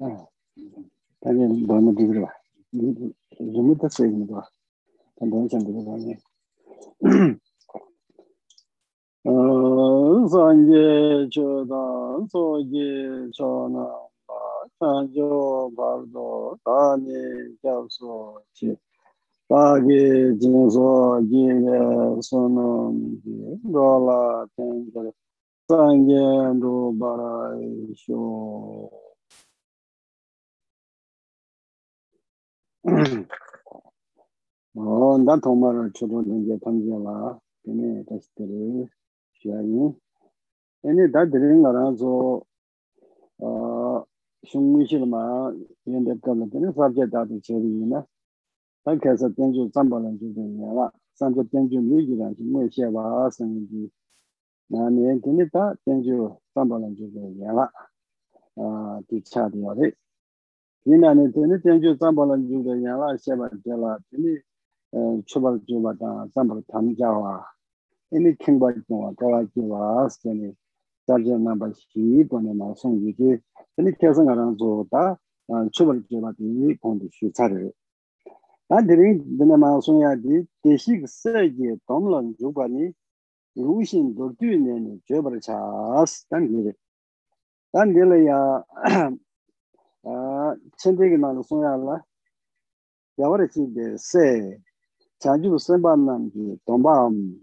[0.00, 0.26] 아,
[1.20, 2.28] 당연히 너무 되더라.
[3.38, 4.42] 너무 더 세는 거.
[5.20, 6.18] 너무 잘 들어가네.
[9.24, 14.08] 어, 산제 저다, 소제 저나,
[14.78, 18.76] 산조 바도 다니 잡소 지.
[19.48, 22.94] 바게 진소 지네 소노
[23.64, 24.92] 로라 텐
[25.71, 28.17] sāngyēndu bārāyīśu
[34.75, 37.15] o ndā tōmarā chūtō dāngyē tāngyē lā
[37.63, 38.87] tēne tāshī tērē
[39.39, 39.89] shiyāyī
[40.83, 42.13] tēne dā tērē ngā rā dzō
[44.51, 45.23] shūngmīshī lā mā
[45.95, 48.03] yendē kāla tēne sābjē tātī chērī yīnā
[48.85, 50.87] tā kēsā tēnchū tsāmbā lā chūtō yīnā lā
[51.19, 53.05] sāmbjē tēnchū mīgī rā shī mō shē wā
[53.39, 53.87] sāngyē
[54.70, 55.50] 되는 사제다도 제리나.
[55.52, 56.28] 다 계속 된주 잠발은 주는이야.
[56.28, 56.28] 산저 된주 미기라 뭐 시바 생기.
[56.28, 57.70] 나네 근데 다 된주 잠발은 주는이야.
[58.56, 59.92] 아, 뒤차디어래.
[60.84, 63.16] 이나네 되는 된주 잠발은 주는이야.
[63.16, 63.98] 시바 제라.
[64.10, 64.40] 근데
[65.26, 67.44] chubal chuba ta sambar tamjawa
[68.10, 70.08] ini kingba chuwa kawa chuwa
[83.55, 86.73] 루신 덕두는 저버 차스 단기레
[87.71, 88.63] 단딜이야
[90.05, 92.03] 아 천대기 말로 소야라
[93.19, 94.57] 야버치데 세
[95.19, 97.37] 자주 선반남기 동밤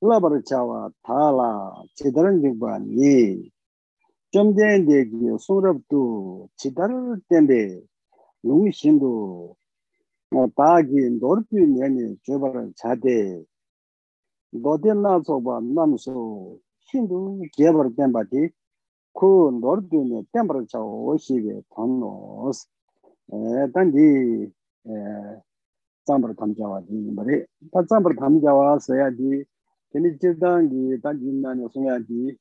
[0.00, 3.50] 라버르 차와 달라 제대로 된거니
[4.32, 7.80] 점쟁대기 소럽도 제대로 된데
[8.42, 9.56] 루신도
[10.30, 13.42] 뭐 바기 노르피 년이 저버 차대
[14.52, 16.12] lode na tsokpa namso
[16.92, 18.42] hindu gebar tenpati
[19.18, 22.58] ku nordu ne tenpar chawo shiwe tannos
[23.74, 24.06] tandi
[26.04, 29.44] tsambar tamjawa di nimbari ta tsambar tamjawa saya di
[29.92, 32.34] teni jirdangi tandi nani sunya di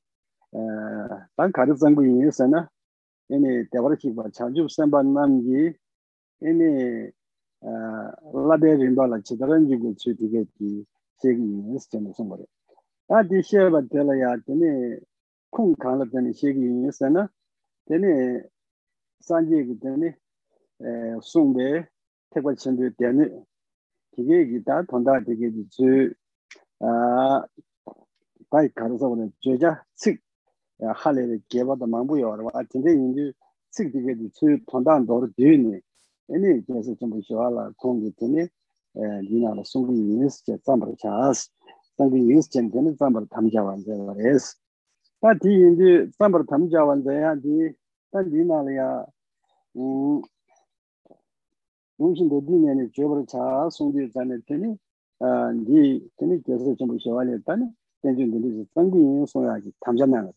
[1.38, 2.70] tan kari zangu yin sana
[3.30, 5.76] ene tebar shikwa chajub senpa namgi
[6.42, 6.70] ene
[8.50, 10.86] labe rinpa la chidaranji gu tsui tige di
[11.22, 12.46] shegi yinsi chanda sumbari.
[13.10, 15.02] A di sheba tela ya tene
[15.52, 17.28] kung kala tene shegi yinsi na
[17.88, 18.50] tene
[19.22, 20.18] sanje ki tene
[21.22, 21.90] sungbe
[22.32, 23.46] tekwa chendu tene
[24.14, 26.14] tige ki ta tonda tige di zu
[28.50, 30.22] tai karasa wane joja tsik
[30.80, 33.34] hale de geba da mangbu ya warwa a tene yindu
[33.72, 35.82] tsik tige di zu tonda ndoru duyuni
[36.30, 38.50] ene kesa chenpo shiwa la kongi tene
[38.97, 40.45] 게 주 돈다 너를 되니 아니 그래서 좀 보셔라 공기 때문에 에 리나로 송기 인스
[40.45, 41.51] 제 잠을 차스
[41.97, 44.55] 송기 인스 전에는 잠을 담자 완전해서
[45.21, 47.73] 다디 인지 잠을 담자 완전해야지
[48.11, 49.07] 단 리나리아
[49.77, 50.23] 음
[52.01, 54.77] 용신도 뒤면에 저버를 차 송디 전에 되니
[55.21, 57.67] 아니 되니 계속 좀 쉬어야 했다니
[58.03, 60.31] 된준들이 상비 소야지 탐전나가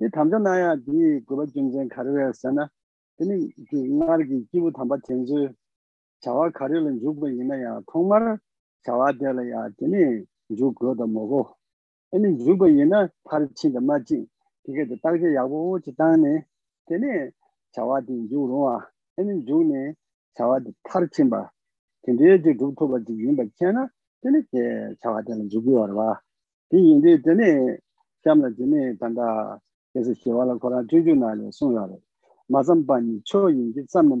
[0.00, 2.70] 이 탐전나야 디 그거 경쟁 가르였잖아
[3.16, 5.48] 되니 그 나르기 기부 탐바 전주
[6.20, 8.38] 자와 가르는 주고 있나야 정말
[8.84, 10.24] 자와들이야 되니
[10.56, 11.54] 주고도 뭐고
[12.12, 14.26] 아니 주고 있나 파르치가 맞지
[14.66, 16.44] 이게 당시 야고 지단에
[16.86, 17.30] 되니
[17.72, 19.94] 자와디 주로와 아니 주네
[20.34, 21.50] 자와디 파르침바
[22.02, 23.88] 근데 이제 루토가 지금 맞잖아
[24.22, 26.20] 근데 제 자와디는 누구야 봐
[26.70, 27.76] 이제 전에
[28.24, 29.60] 참나 전에 단다
[29.92, 31.96] 그래서 시와라 거라 주주나를 송야를
[32.48, 34.20] 마잠반이 초인지 잠는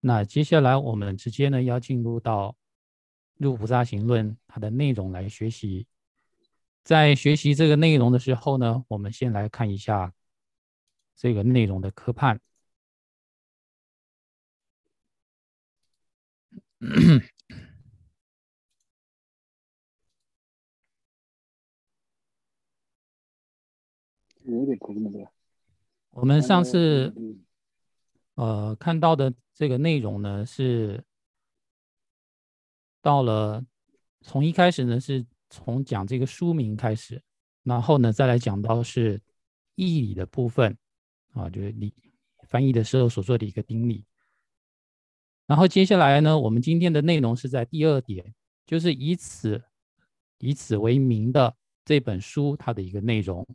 [0.00, 2.48] 那接下来我们直接呢要进入到
[3.36, 5.86] 《入菩萨行论》它的内容来学习。
[6.82, 10.12] 在学习这个内容的时候呢，我们先来看一下
[11.14, 12.40] 这个内容的科判。
[26.10, 27.14] 我们上次
[28.34, 31.04] 呃看到的这个内容呢，是
[33.02, 33.64] 到了
[34.22, 37.22] 从一开始呢，是从讲这个书名开始，
[37.62, 39.20] 然后呢再来讲到是
[39.74, 40.76] 义理的部分
[41.32, 41.94] 啊，就是理
[42.48, 44.04] 翻译的时候所做的一个定理。
[45.46, 48.34] 然后接下来呢，我们今天的内容是在第二点，
[48.66, 49.62] 就是以此
[50.38, 53.46] 以此为名的这本书它的一个内容。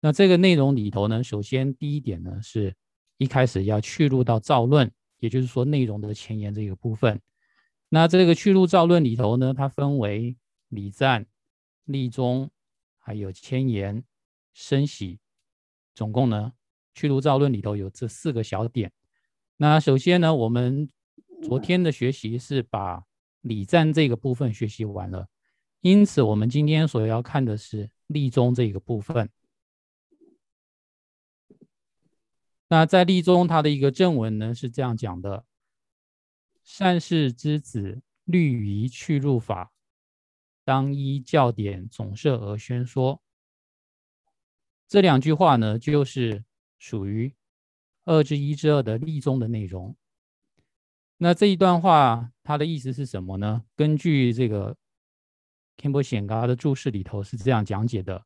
[0.00, 2.76] 那这个内容里头呢，首先第一点呢，是
[3.18, 7.20] 一开始要去入到造论，也就是说内容的前言这个部分。
[7.88, 10.36] 那这个去入造论里头呢，它分为
[10.68, 11.26] 礼赞、
[11.84, 12.50] 立宗，
[12.98, 14.02] 还有前言、
[14.52, 15.18] 升喜，
[15.94, 16.52] 总共呢
[16.94, 18.92] 去入造论里头有这四个小点。
[19.56, 20.90] 那首先呢，我们
[21.42, 23.04] 昨天的学习是把
[23.42, 25.28] 礼赞这个部分学习完了，
[25.80, 29.30] 因此我们今天所要看的是立宗这个部分。
[32.68, 35.44] 那在立中，他的一个正文呢是这样讲的
[36.64, 39.72] ：“善事之子，律仪去入法，
[40.64, 43.22] 当依教典总摄而宣说。”
[44.88, 46.44] 这两句话呢，就是
[46.78, 47.32] 属于
[48.04, 49.96] 二之一之二的立中的内容。
[51.18, 53.64] 那这一段话，它的意思是什么呢？
[53.76, 54.76] 根据这个
[55.78, 58.25] Campbell 显嘎的注释里头是这样讲解的。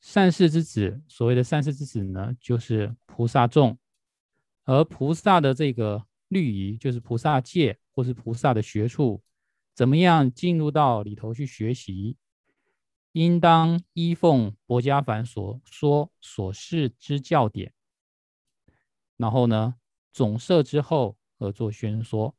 [0.00, 3.78] 善事之子，所谓的善事之子呢，就是菩萨众，
[4.64, 9.22] 而菩萨的这个律仪，就是菩萨戒或是菩萨的学处，
[9.74, 12.16] 怎么样进入到里头去学习？
[13.12, 17.72] 应当依奉薄伽梵所说所示之教典，
[19.16, 19.74] 然后呢，
[20.12, 22.34] 总摄之后而作宣说。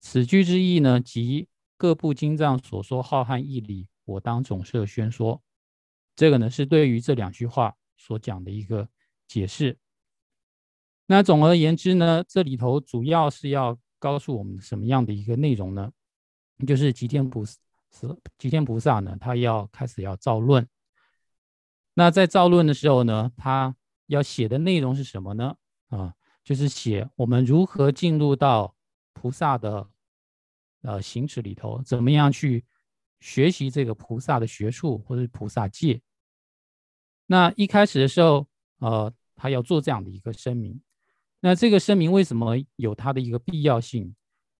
[0.00, 5.40] 此句之意呢，即各部经藏所说浩瀚义理，我当总摄宣说。
[6.16, 8.88] 这个呢是对于这两句话所讲的一个
[9.26, 9.76] 解释。
[11.06, 15.92] 那总而言之呢，这里头主要是要告诉我们什么样的一个内容呢？
[16.66, 17.58] 就是吉天菩萨，
[18.38, 20.66] 吉天菩萨呢，他要开始要造论。
[21.94, 23.76] 那在造论的时候呢，他
[24.06, 25.56] 要写的内容是什么呢？
[25.88, 28.74] 啊，就是写我们如何进入到
[29.12, 29.88] 菩萨的
[30.82, 32.64] 呃行持里头，怎么样去。
[33.24, 35.98] 学习这个菩萨的学术或者是菩萨戒，
[37.24, 38.46] 那一开始的时候，
[38.80, 40.78] 呃，他要做这样的一个声明。
[41.40, 44.14] 那这个声明为什么有它的一个必要性？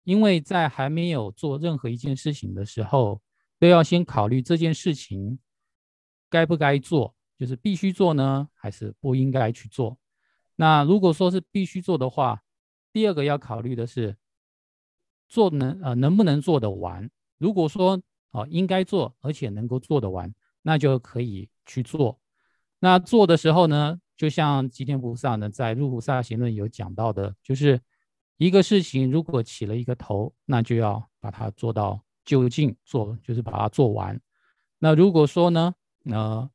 [0.04, 3.20] 因为在还没有做任何一件事情的时候，
[3.58, 5.38] 都要先考虑这件事情
[6.30, 9.98] 该不该做，就是必须做呢，还是不应该去做。
[10.56, 12.42] 那如果说是必须做的话，
[12.94, 14.16] 第二个要考虑的是
[15.28, 17.10] 做能呃能不能做得完。
[17.36, 18.00] 如果说
[18.34, 22.18] 哦，应该做，而且能够做得完，那就可以去做。
[22.80, 27.80] 那做的时候呢，就像吉天菩萨呢在入菩萨行论有讲到的，就是
[28.36, 34.20] 一个事情如果起了一个头，那就要把它做到就近做，就是把它做完。
[34.80, 35.72] 那如果说呢，
[36.06, 36.50] 呃，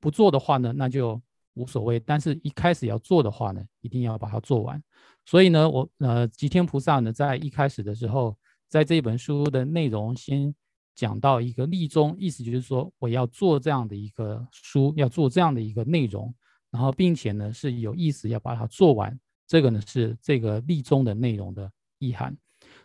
[0.00, 1.22] 不做的话呢，那就
[1.54, 2.00] 无所谓。
[2.00, 4.82] 但是一开始要做的话呢，一定要把它做完。
[5.24, 8.36] 所以呢，我呃吉天菩萨呢在一开始的时候。
[8.68, 10.54] 在这本书的内容，先
[10.94, 16.34] 讲到一个立宗，意思就是说，我要做这样的一个书，要做这样的一个内容，
[16.70, 19.18] 然后并且呢是有意思要把它做完。
[19.46, 22.36] 这个呢是这个立宗的内容的意涵。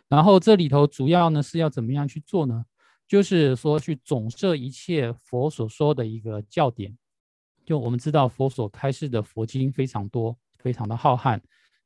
[0.08, 2.64] 然后这里头主要呢是要怎么样去做呢？
[3.06, 6.96] 就是说去总摄一切佛所说的一个教典。
[7.66, 11.38] 就我们知道佛所开示的佛经非常多，非常的浩瀚，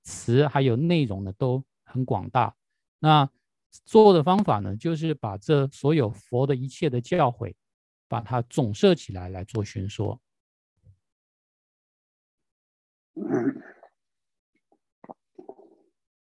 [0.05, 2.55] 词还有内容呢都很广大。
[3.01, 3.29] 那
[3.85, 7.55] 做的方法呢，就是把这所有佛的一切的教诲，
[8.09, 10.21] 把它总摄起来来做宣说。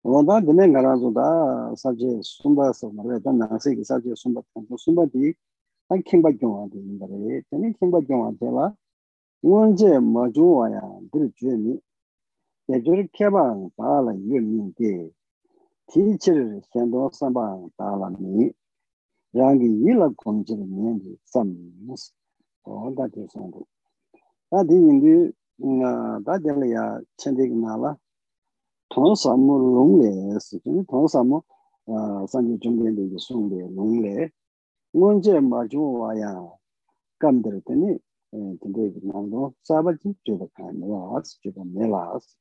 [0.01, 5.37] 我当今天刚刚做的啥子松柏树嘛，来当南是一个啥子松柏藤，松柏地，
[5.87, 7.13] 还听不讲啊的，应该的，
[7.49, 8.75] 真的听不讲啊的了。
[9.41, 10.71] 我这没做完
[15.91, 16.31] 티처
[16.71, 18.49] 현도 삼바 달라니
[19.35, 22.13] 양기 일라 공지를 년기 삼무스
[22.63, 23.67] 온다 대성고
[24.49, 27.97] 다디 인디 나 다들이야 천대기 나라
[28.87, 31.43] 통사모 롱레스 좀 통사모
[31.87, 34.29] 아 산지 중견의 이제 송대 롱레
[34.93, 36.51] 문제 마주와야
[37.19, 37.97] 감들더니
[38.31, 42.37] 근데 나도 사바지 주도 칸 와스 주도 메라스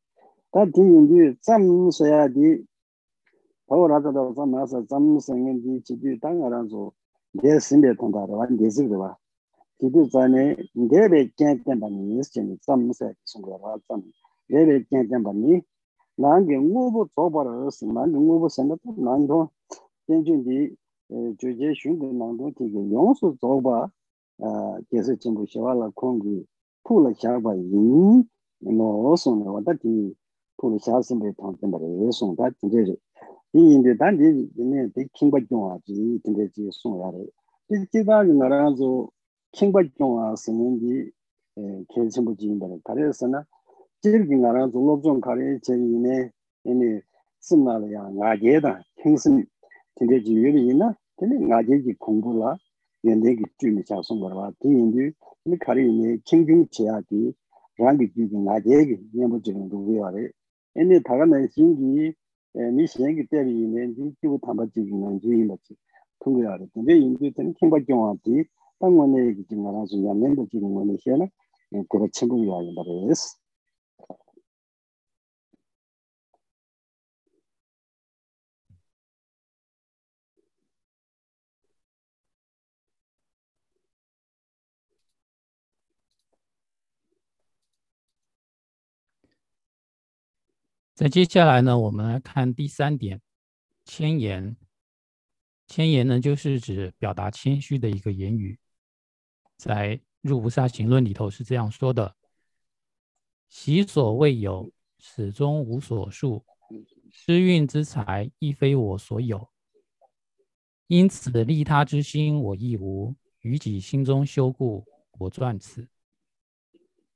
[0.52, 2.64] Ta di yindu tsam soya di
[3.66, 6.95] pao raza da tsam nasa tsam sangen di chidu tanga ranzo
[7.33, 9.18] de simbe tanda rwa, de zib rwa.
[9.78, 14.02] Chidu tsane debe kyan tenpa ni yis chini tsam soya yisung gore rwa tsam.
[14.49, 15.62] Debe kyan tenpa ni
[16.16, 19.50] langi ngubu tsoba rwa rasi, langi ngubu sanga to nangdo
[20.07, 20.76] tenchun di
[21.38, 23.90] chuje shungu nangdo eh, tiki yonsu tsoba
[24.90, 26.47] jesu chenpo shewa la kongi
[26.85, 28.25] pula shaba yin
[28.61, 30.16] no song na wata ki
[30.57, 32.97] pula shaba senpe tang tenpa re song ta tenze re
[33.52, 37.25] di yinde dan di yine di kingpa kyungwa ji tenze ji song ya re.
[37.68, 39.12] Di jiga yu nga ra zo
[39.52, 41.12] kingpa kyungwa sengen di
[41.57, 42.78] e, ke chenpo ji yinpa re.
[42.85, 43.47] Kare sana
[44.02, 47.04] jirgi nga ra zo lobzong kare che yine yine
[47.38, 49.42] simna la ya nga je da kingsim
[49.97, 52.57] tenze ji yuri yina tene nga je ji kongpo la
[53.05, 55.12] 연대기 주미 자송 거라 뒤인디
[55.45, 57.33] 이 카리니 킹킹 지야기
[57.77, 60.29] 랑기 주기 나제기 년부 지는 누구야래
[60.75, 62.13] 애니 다가는 신기
[62.53, 65.75] 미 신기 때리는 지구 탐바지기는 주인같이
[66.19, 68.45] 통과야래 근데 인디 된 킹바경한테
[68.79, 71.27] 당원에 지금 알아서 연년도 지금 원에 시에나
[71.89, 73.37] 그거 친구야 말이스
[90.99, 93.21] 在接下来呢，我们来看第三点，
[93.85, 94.57] 谦言。
[95.69, 98.59] 谦言呢，就是指表达谦虚的一个言语。
[99.57, 102.17] 在《入菩萨行论》里头是这样说的
[103.49, 106.45] ：“习所未有，始终无所述。
[107.12, 109.49] 施运之才，亦非我所有。
[110.88, 113.14] 因此利他之心，我亦无。
[113.43, 115.87] 于己心中修故，我传此。”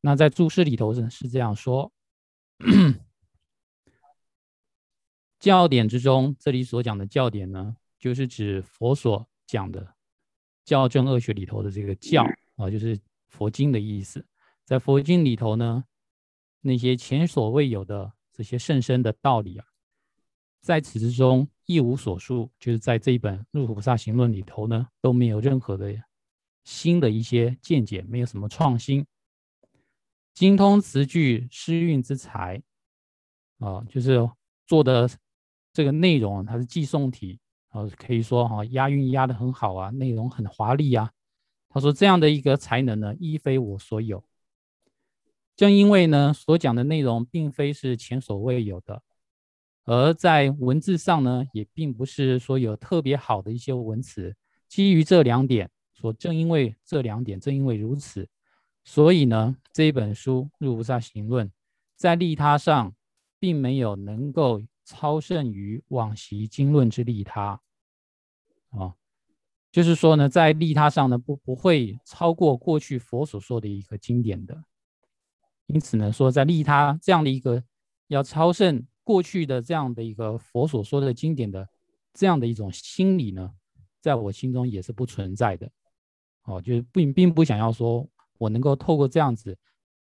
[0.01, 1.93] 那在注释里头呢是这样说。
[5.43, 9.97] 教典之中，这里所讲的教典呢，就是指佛所讲的
[10.65, 12.97] 教正恶学里头的这个教啊，就是
[13.27, 14.25] 佛经的意思。
[14.65, 15.83] 在佛经里头呢，
[16.61, 19.67] 那些前所未有的这些甚深的道理啊，
[20.61, 25.93] 在此之中一无所述，就是在这一本《入菩萨行论》里头呢，都没有任何的
[26.63, 29.05] 新的一些见解，没有什么创新。
[30.35, 32.63] 精通词句诗韵之才
[33.59, 34.31] 啊，就是
[34.69, 35.11] 做的。
[35.73, 41.11] 这个内容它是寄送体，啊，可以说哈押韵押的很好啊，内容很华丽啊。
[41.71, 44.23] 他说这样的一个才能呢，亦非我所有。
[45.57, 49.03] 正因为呢，所讲的内容并非是前所未有的，
[49.85, 54.37] 而在文字上呢，也并不是说有特别好的一些文词。
[54.69, 58.29] 基于这两点，说正因为这两点，正因为如此，
[58.85, 61.49] 所以呢，这一本书《入菩萨行论》
[61.97, 62.95] 在利他上，
[63.39, 64.61] 并没有能够。
[64.93, 67.59] 超胜于往昔经论之利他，
[68.73, 68.95] 啊，
[69.71, 74.65] 就是说呢，在利他上呢，不不会超过过去佛所说的一个经典的。
[75.67, 77.65] 因此呢，说在利他这样的一个
[78.09, 81.67] 要超胜过去的这样的一个佛所说的经典的
[82.13, 83.51] 这样的一种心理呢，
[84.03, 85.71] 在我心中也是不存在的。
[86.43, 88.07] 哦，就是并并不想要说
[88.37, 89.57] 我能够透过这样子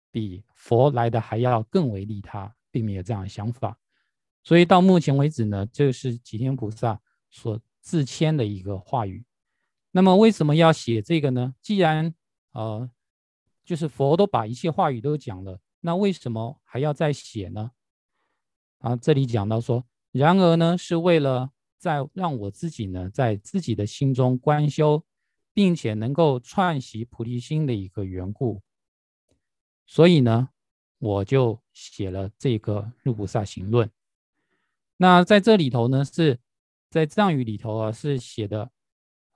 [0.09, 3.77] 比佛来的还要更为利他，并没有这样的想法。
[4.49, 9.23] 所以到目前为止呢，这是吉天菩萨所自谦的一个话语。
[9.91, 11.53] 那么为什么要写这个呢？
[11.61, 12.15] 既然
[12.53, 12.89] 呃，
[13.63, 17.69] 就是佛都把一切话语都讲了，那为什么还要再写呢？
[18.79, 25.05] 啊，这里讲到说，然而呢，是为了在让我自己呢，在自己的心中观修，
[25.53, 28.63] 并且能够串习菩提心的一个缘故。
[29.85, 30.49] 所以呢，
[30.97, 33.87] 我就写了这个《入菩萨行论》。
[35.01, 36.37] 那在这里头呢，是
[36.89, 38.69] 在藏语里头啊，是写的，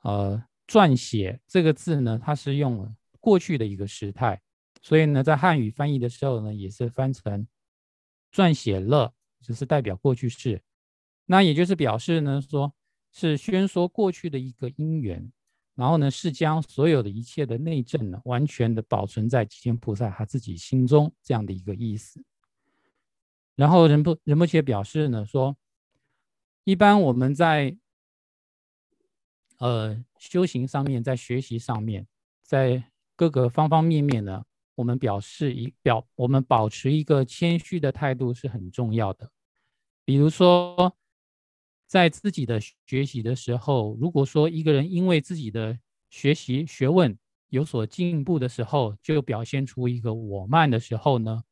[0.02, 4.42] 呃，撰写这个字呢，它是用了过去的一个时态，
[4.82, 7.48] 所以呢，在汉语翻译的时候呢，也是翻成
[8.34, 10.62] 撰写了，就是代表过去式。
[11.28, 12.74] 那也就是表示呢，说
[13.14, 15.32] 是宣说过去的一个因缘，
[15.76, 22.22] 然后呢，是将所有的一切的内证呢，完全的保存在吉天菩萨他自己心中这样的一个意思。
[23.56, 25.56] 然后仁不仁波切表示呢，说
[26.64, 27.78] 一般我们在
[29.58, 32.08] 呃修行上面，在学习上面，
[32.42, 32.84] 在
[33.16, 34.44] 各个方方面面呢，
[34.76, 39.32] 我们表示一表，我们保持一个谦虚的态度是很重要的。
[40.06, 40.96] 比如说。
[41.86, 45.78] 在自己的学习的时候，如果说一个人因为自己的
[46.10, 47.16] 学习学问
[47.50, 51.44] 有所进步的时候，就表现出一个我慢的时候呢，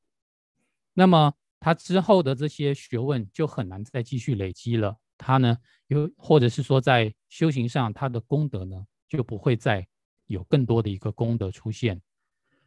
[0.96, 4.98] 那么他之后的这些学问就很难再继续累积了。
[5.18, 9.88] 他呢，又或者是说在修行上，他的功德呢就不会再
[10.26, 12.02] 有更多的一个功德出现。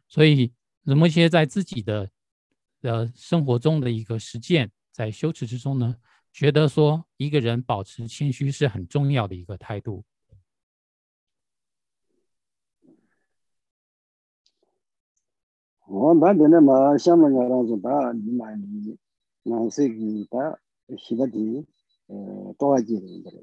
[0.07, 2.09] 所以，那么一些在自己的
[2.81, 5.95] 呃生活中的一个实践，在修持之中呢。
[6.31, 10.03] 觉得说一个人保持谦虚是很重要的一个态度。
[15.87, 18.97] 온다 되네 마 샴마가 라즈다 니마니
[19.43, 20.57] 나세기다
[20.97, 21.65] 시바디
[22.57, 23.41] 토와지는 그래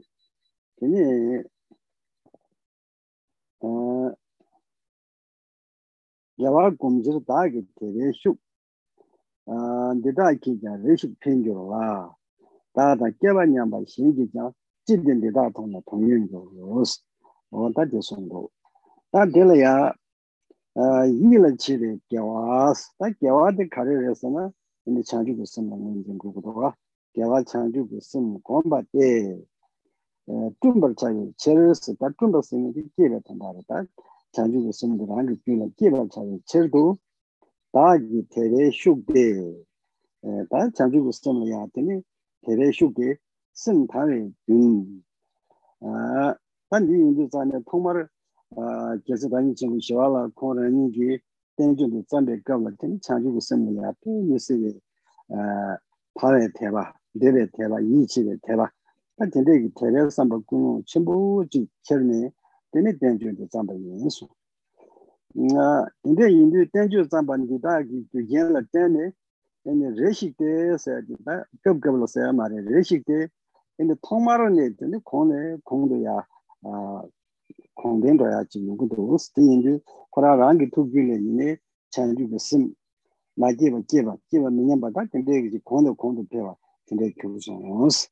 [0.77, 1.45] 근데
[3.61, 4.13] 어
[6.41, 8.37] 야와 공지를 다게 되레슈
[9.47, 12.13] 아 데다키가 레슈 펜조라
[12.73, 14.53] 다다 깨바냐바 신기자
[14.85, 17.03] 찌든 데다 통나 통용조로스
[17.51, 18.51] 어 다데 송도
[19.13, 19.93] 다 될이야
[20.77, 24.49] yīla chīrī gyawās, tā gyawā tī kārī rēsā na
[24.89, 26.73] yīni chāngchū gu sīm rāngu yīn gu guduwa,
[27.13, 29.37] gyawā chāngchū gu sīm gōmbā tē
[30.65, 33.83] tūmbar chāyī chērī sī, tā tūmbar sīm yī kīrā tāndā rā tā
[34.33, 36.97] chāngchū gu sīm gu rāngu gyūla kīrā chāyī chēr gu
[37.77, 39.29] tā yī tērē shūk tē,
[40.49, 42.01] tā chāngchū gu sīm yā tēni
[42.49, 43.13] tērē shūk tē
[43.53, 45.05] sīm tā rī gyūn,
[45.85, 47.29] tā yī yīn gu
[49.07, 51.23] gyasa dhani chengu shiwa la kong rani gi
[51.57, 54.73] tenju di tsambe gawla teni chanju gu samu ya pe yusi gi
[56.15, 58.71] pare teba, debe teba, yichi de teba
[59.17, 62.33] ta tende gi tebe samba kunu chenpu ji kerni
[62.73, 64.27] teni tenju di tsamba yinsu
[66.03, 69.15] tende yindu tenju tsamba ngi da gi gu yen la teni
[69.65, 73.31] teni reshik de saya di da gab gab saya ma re reshik de
[73.77, 76.17] teni tongmaro ne teni kong ne kong do ya
[77.75, 79.81] kongden doya chi yungu doos, di yinju
[80.11, 81.61] kora rangi tukyu le yine
[81.93, 82.73] chanju ba sim,
[83.37, 86.57] ma jeba jeba, jeba minyamba da kende kichi kondo kondo pewa,
[86.89, 88.09] kende kyu zhons.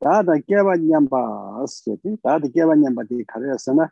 [0.00, 3.90] Dada geba nyamba siyati, dada geba nyamba di karaya sana,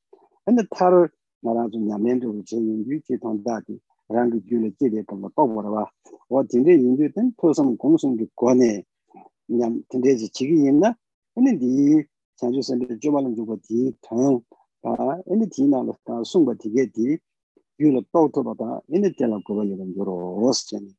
[0.45, 1.09] 근데 타를
[1.41, 5.85] 나랑 좀 냐면도 재미 유지 통다디 랑기 줄에 제대 그거 또 보러 봐.
[6.29, 8.83] 어 진짜 인도된 토성 공성기 권에
[9.47, 10.95] 냠 근데지 지기 있나?
[11.35, 12.03] 근데 니
[12.37, 14.39] chanchu sanpe jubalan juba di tang,
[15.25, 17.17] ene di nala sungpa dige di yu
[17.82, 20.94] yula tok to bata ina tela kuba yula yoro ros chani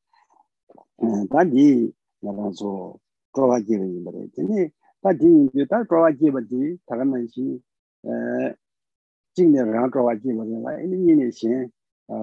[1.32, 3.00] ta di nara zo
[3.34, 7.62] prowa jeba yinbare tani ta di yinju ta prowa jeba di taga nanshi
[9.36, 11.72] jingne rang prowa jeba yinla ina yinne shen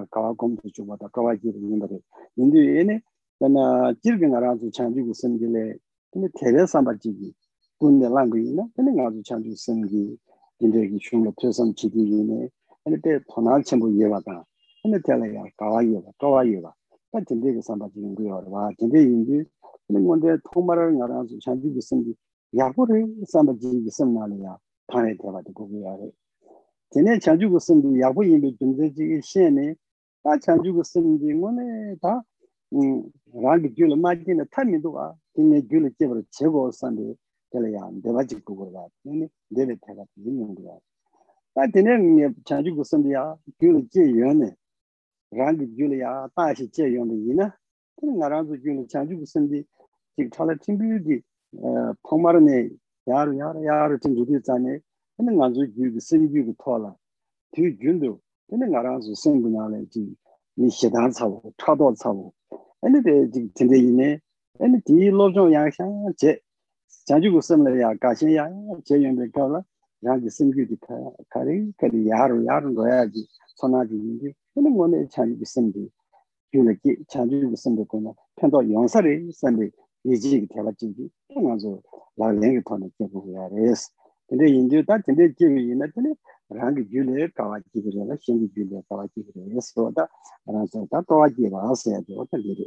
[0.09, 2.03] kawa kumbu chubwa ta prowa jeba yinbare
[2.37, 3.01] yindu ina
[3.39, 5.79] tana jirga nara zo chanju gu samgile
[6.15, 7.33] ina tere samba jigi
[7.79, 10.19] gunne langu yinla tani nga zo chanju samgi
[10.59, 12.51] yindu yagi shungla pesam chidi yinne
[12.85, 14.45] ane pe tonal chenpo yewa ta
[14.82, 16.72] 근데 때 토날 전부 이해받아 근데 telaya 가와이요 가와이요
[17.12, 19.44] 같은 데가 삼바지는 거요 와 근데 인지
[19.86, 22.14] 근데 뭔데 통말을 나라서 참주 생기
[22.56, 25.96] 야고를 삼바지 있음나리야 판에 대가지고 그거야
[26.90, 29.74] 전에 참주 생기 야고 인도 중재지 시에네
[30.22, 32.22] 다 참주 생기 뭐네 다
[32.74, 37.14] 음, 라기 줄 맞기는 타미도가 근데 줄 제대로 제거 산데
[37.50, 40.76] telaya deva chik kukura nini deve teka tiki nyungu ya
[41.54, 44.56] ta tene nye chanchu kusandu ya kyulu je yuane
[45.31, 47.47] rāngi gyūla yā tāshī chē yōnda yīna,
[47.99, 49.61] tēne ngā rāngi gyūla chāngchū kusandī
[50.19, 51.17] jīg chāla tīmbiyū dī
[52.07, 52.57] pōngmāra nē
[53.07, 54.81] yāru yāru yāru tīng rūdhī tsāne,
[55.15, 56.91] tēne ngā rāngi gyūla sīng gyūla tōla,
[57.55, 58.11] tī gyūndu,
[58.51, 60.03] tēne ngā rāngi sīngu nā lē jī
[60.59, 62.27] nī xietān cawu, chādō cawu,
[62.83, 64.09] ane tē jīg tīndē yīne,
[64.59, 66.35] ane tī lōbchōng yā xiāng chē,
[67.07, 68.49] chāngchū kusandī yā gāshīn yā
[68.83, 69.63] chē yōnda kāla,
[70.03, 73.23] rāngi sīng gyūla kārī, kārī yāru yāru rōyā jī,
[73.55, 75.88] sōnā jī yīndi, 근데 뭐네 찬이 있는데
[76.54, 79.70] 유력이 찬이 있는데 그러나 편도 영사를 있는데
[80.04, 81.80] 이지 대화진지 그래서
[82.16, 83.90] 라랭이 터는 게 뭐야 레스
[84.28, 86.14] 근데 인도 다 근데 지금 있는데
[86.48, 90.08] 랑이 줄에 가와지 그래서 신기 줄에 가와지 그래서 다
[90.46, 92.64] 알아서 다 도와지 봐서야 돼 어떻게 돼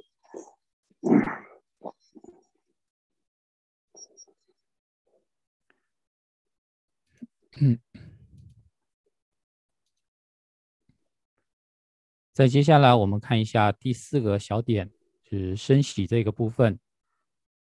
[12.34, 14.90] 再接下来，我们看一下第四个小点，
[15.22, 16.80] 是升喜这个部分。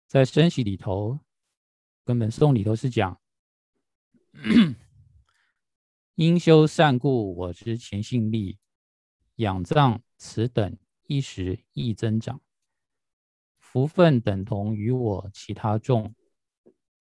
[0.05, 1.19] 在升喜里头，
[2.05, 3.19] 根本颂里头是讲：
[6.13, 8.59] 应修善故，我之前性力，
[9.37, 12.39] 仰仗此等一时亦增长，
[13.57, 16.13] 福分等同于我其他众，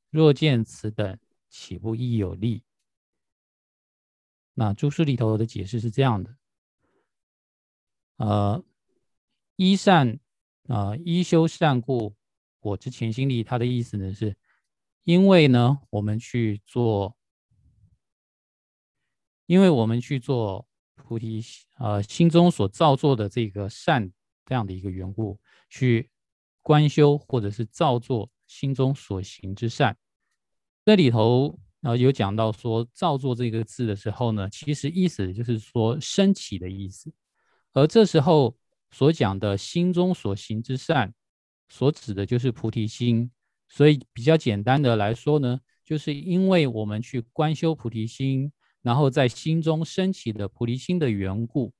[0.08, 1.18] 若见此等，
[1.50, 2.64] 岂不亦有利？
[4.54, 6.39] 那注释里头的解释是这样的。
[8.20, 8.62] 呃，
[9.56, 10.20] 一善
[10.68, 12.14] 啊，一修善故，
[12.60, 14.36] 我之前心力，它的意思呢，是
[15.04, 17.16] 因为呢，我们去做，
[19.46, 21.42] 因为我们去做菩提，
[21.78, 24.12] 呃，心中所造作的这个善
[24.44, 26.10] 这样的一个缘故，去
[26.60, 29.96] 观修或者是造作心中所行之善。
[30.84, 37.10] 这里头啊，有讲到说造作这个字的时候呢，其实意思就是说升起的意思。
[37.72, 38.56] 而这时候
[38.90, 41.14] 所讲的心中所行之善，
[41.68, 43.30] 所指的就是菩提心。
[43.68, 48.50] 所以比较简单的来说呢，就是因为我们去观修菩提心，
[48.82, 51.72] 然后在心中升起的菩提心的缘故。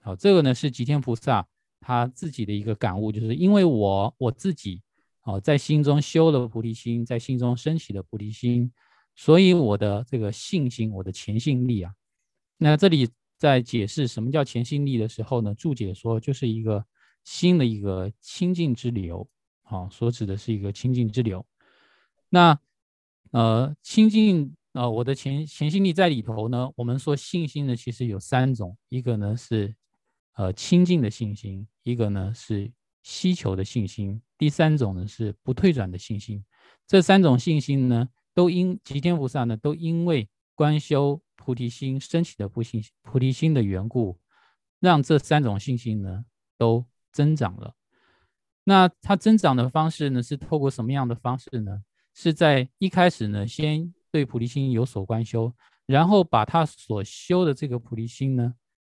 [0.00, 1.46] 好，这个呢是吉天菩萨
[1.80, 4.80] 他自己的一个感悟，就是因为我我自己
[5.24, 8.72] 哦在心中修了菩提心，在心中升起的菩提心，
[9.14, 11.92] 所以我的这个信心，我的前信力啊，
[12.56, 13.10] 那这里。
[13.36, 16.84] 在解释什么叫前心力的时候呢，注解说就是一个
[17.24, 19.28] 新的一个清净之流，
[19.62, 21.44] 啊，所指的是一个清净之流。
[22.28, 22.58] 那
[23.32, 26.70] 呃，清净啊，我的前前心力在里头呢。
[26.76, 29.74] 我们说信心呢，其实有三种，一个呢是
[30.36, 32.70] 呃清净的信心，一个呢是
[33.02, 36.42] 希求的信心，第三种呢是不退转的信心。
[36.86, 41.22] 这三种信心呢，都因吉天菩萨呢，都因为观修。
[41.38, 44.18] 菩提心升起的菩提菩提心的缘故，
[44.80, 46.24] 让这三种信心呢
[46.58, 47.72] 都增长了。
[48.64, 51.84] 那它增长的方式呢，是透过什么样的方式呢？
[52.14, 55.54] 是在一开始呢，先对菩提心有所观修，
[55.86, 58.54] 然后把他所修的这个菩提心呢，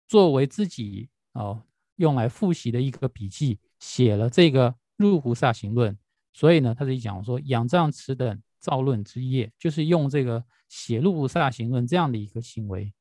[0.08, 1.62] 作为自己哦
[1.98, 5.98] 用来复习的一个笔记，写了这个入菩萨行论。
[6.32, 10.44] 所以呢，他这里讲说，仰仗此等造论之业，就是用这个。
[10.70, 12.94] 写入菩萨行论这样的一个行为，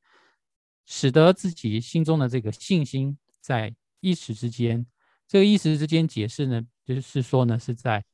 [0.85, 4.85] 使得自己心中的这个信心在一时之间，
[5.27, 8.05] 这个一时之间解释呢，就是说呢，是在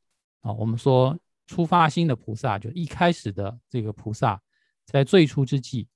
[0.41, 4.41] 啊，我们说出发心的菩萨，就一开始的这个菩萨，
[4.87, 5.87] 在最初之际，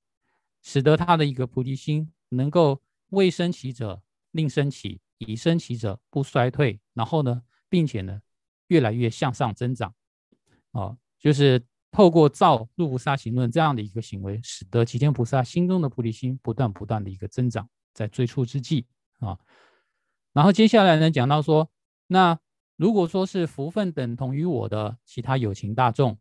[0.61, 2.79] 使得他的一个菩提心能够
[3.09, 8.21] 未生起者令生起，已生起者不衰退，然后呢，并且呢，
[8.67, 9.95] 越来越向上增长，
[10.73, 11.63] 啊，就是。
[11.89, 18.85] 透过造入菩萨行论这样的一个行为，使得齐天菩萨心中的菩提心不断不断的一个增长，在最初之际
[19.19, 19.39] 啊。
[20.33, 21.71] 然后接下来呢，讲到说，
[22.05, 22.37] 那
[22.75, 26.19] 如果说是福分等同于我的其他有情大众，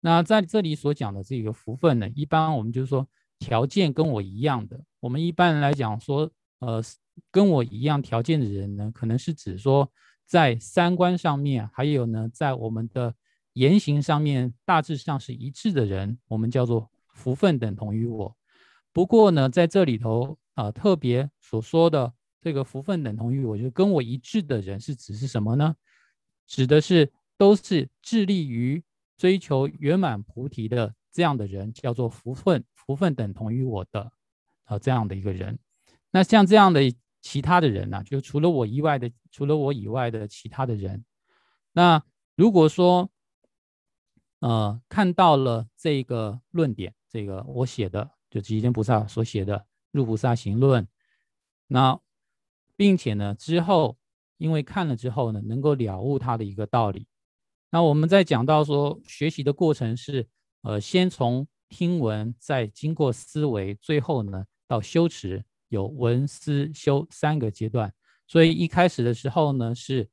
[0.00, 3.06] 那在这里所讲的这个福分呢，一般我们就是说
[3.38, 4.82] 条件跟我一样的。
[4.98, 6.28] 我们一般来讲说，
[6.60, 6.82] 呃，
[7.30, 9.88] 跟我一样条件的人呢，可能是指说
[10.24, 13.14] 在三观上面，还有呢，在我们的。
[13.56, 18.36] 言行上面大致上是一致的人，我们叫做福分等同于我。
[18.92, 25.74] 不过呢，在这里头啊，特别所说的这个福分等同于我，就跟我一致的人是指是什么呢？
[26.46, 28.84] 指的是都是致力于
[29.16, 34.12] 追求圆满菩提的这样的人，叫做福分福分等同于我的
[34.64, 35.58] 啊这样的一个人。
[36.10, 36.82] 那像这样的
[37.22, 41.02] 其他的人呢，就除了我以外的，除了我以外的其他的人，
[41.72, 42.02] 那
[42.34, 43.10] 如果说。
[44.40, 49.58] 呃，看到了这个论点，这个我写的，就极天菩萨所写的
[49.90, 50.84] 《入菩萨行论》。
[51.68, 51.98] 那
[52.76, 53.98] 并且呢之后
[54.36, 57.06] 因为看了之后呢，能够了悟他的一个道理。
[57.70, 60.28] 那我们在讲到说学习的过程是，
[60.62, 67.92] 呃，先从听闻，再经过思维，最后呢到修持，有闻思修三个阶段。
[68.28, 70.08] 所以一开始的时候呢，是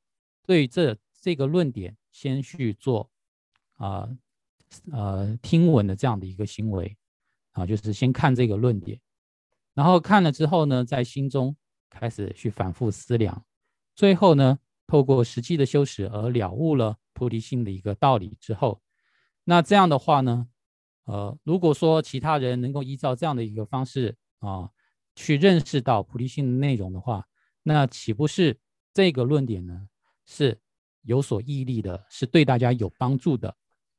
[0.46, 3.10] 对这这个论点先去做
[3.76, 4.08] 啊
[4.90, 6.96] 呃听闻的这样的一个行为
[7.52, 9.00] 啊，就是先看这个论点，
[9.74, 11.56] 然后看了之后呢，在心中
[11.88, 13.44] 开始去反复思量，
[13.94, 18.80] 最后呢，透过实际的修持而了悟了菩提心的一个道理之后，
[19.44, 20.48] 那这样的话呢，
[21.04, 24.68] 呃，如果说其他人能够依照这样的一个方式啊，
[25.14, 27.24] 去认识到菩提心的内容的话，
[27.62, 28.58] 那岂不是
[28.92, 29.88] 这个论点呢？
[30.26, 30.58] 是
[31.02, 33.54] 有所毅力的，是对大家有帮助的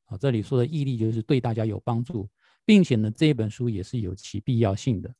[0.05, 0.17] 啊。
[0.17, 2.29] 这里说的毅力就是对大家有帮助，
[2.65, 5.13] 并且呢，这本书也是有其必要性的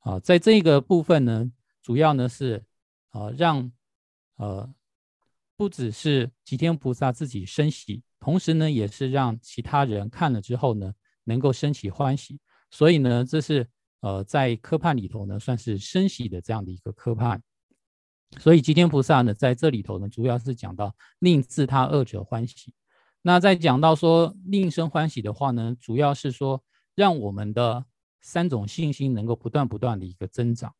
[0.00, 0.20] 啊。
[0.20, 1.50] 在这个部分呢，
[1.82, 2.64] 主要呢是
[3.10, 3.70] 啊，让
[4.36, 4.72] 呃
[5.56, 10.92] 不只是吉天菩萨自己生喜，同时呢，也是让其他人看了之后呢，
[11.24, 12.38] 能够升起欢喜。
[12.70, 13.66] 所以呢，这是
[14.00, 17.40] 呃在科判里头呢，算是升喜的这样的一个科判。
[18.40, 22.74] 所以吉天菩萨呢，在这里头呢，主要是讲到令自他二者欢喜。
[23.26, 26.62] 那在讲到说令生欢喜的话呢，主要是说
[26.94, 27.86] 让我们的
[28.20, 30.74] 三种信心能够不断不断的一个增长。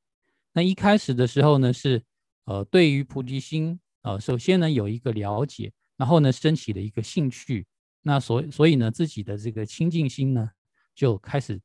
[0.53, 2.03] 那一开始的时候呢，是
[2.45, 7.67] 呃对于菩提心呃，首先呢有一个了解，然后呢升起了一个兴趣。
[8.03, 10.51] 那所所以呢自己的这个清净心呢
[10.95, 11.59] 就开始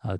[0.00, 0.18] 呃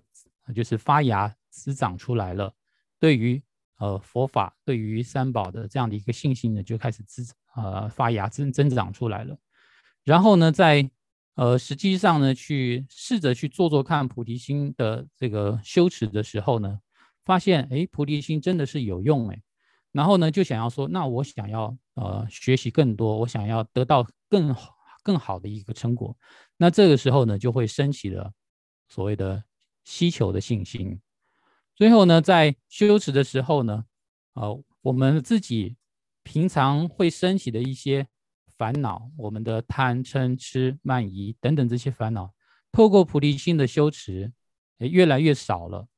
[0.55, 2.55] 就是发芽滋长出来了。
[3.01, 3.43] 对于
[3.79, 9.35] 呃，佛法对于三宝的这样的一个信心呢，就开始滋呃发芽增增长出来了。
[10.05, 10.91] 然后呢，在
[11.35, 16.81] 呃实际上呢，去试着去做做看菩提心的这个修持的时候呢，
[17.25, 19.43] 发现哎，菩提心真的是有用哎。
[19.93, 24.55] 然后呢，就想要说，那我想要呃学习更多，我想要得到更
[25.03, 26.17] 更好的一个成果。
[26.57, 28.33] 那这个时候呢，就会升起了
[28.89, 29.45] 所谓的
[29.85, 30.99] 希求的信心。
[31.77, 33.85] 最后呢，在修持的时候呢，
[34.33, 35.77] 呃，我们自己
[36.23, 38.07] 平常会升起的一些
[38.63, 42.33] 烦恼，我们的贪嗔痴慢疑等等这些烦恼，
[42.71, 44.33] 透过菩提心的修持，
[44.79, 45.89] 也，越来越少了，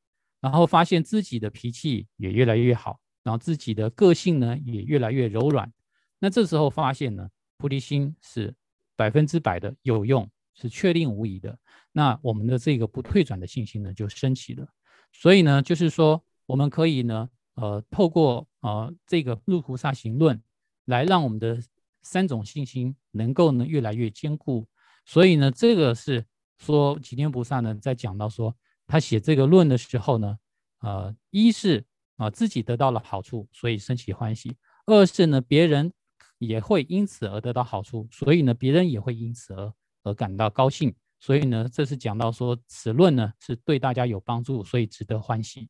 [0.40, 5.70] 然后发现自己的脾气也越来越好，然后自己的个性呢也越来越柔软。
[6.18, 8.54] 那这时候发现呢，菩提心是
[8.96, 11.58] 百分之百的有用，是确定无疑的。
[11.92, 14.66] 那我们的这个不退转的信心呢，就升起了。
[15.12, 20.42] 所以呢，就是说，我们可以呢，呃，透过呃这个入菩萨行论，
[20.86, 21.60] 来让我们的
[22.04, 24.68] 三种信心能够呢越来越坚固。
[25.04, 26.24] 所以呢，这个是
[26.58, 30.38] 说吉天菩萨呢在讲到说，他写这个论的时候呢，
[30.78, 31.84] 呃，一是
[32.16, 34.52] 啊自己得到了好处，所以升起欢喜；
[34.86, 35.92] 二是呢别人
[36.38, 40.94] 也会因此而得到好处，所以呢别人也会因此而而感到高兴。
[41.18, 45.68] 所以呢，这是讲到说此论呢是对大家有帮助，所以值得欢喜。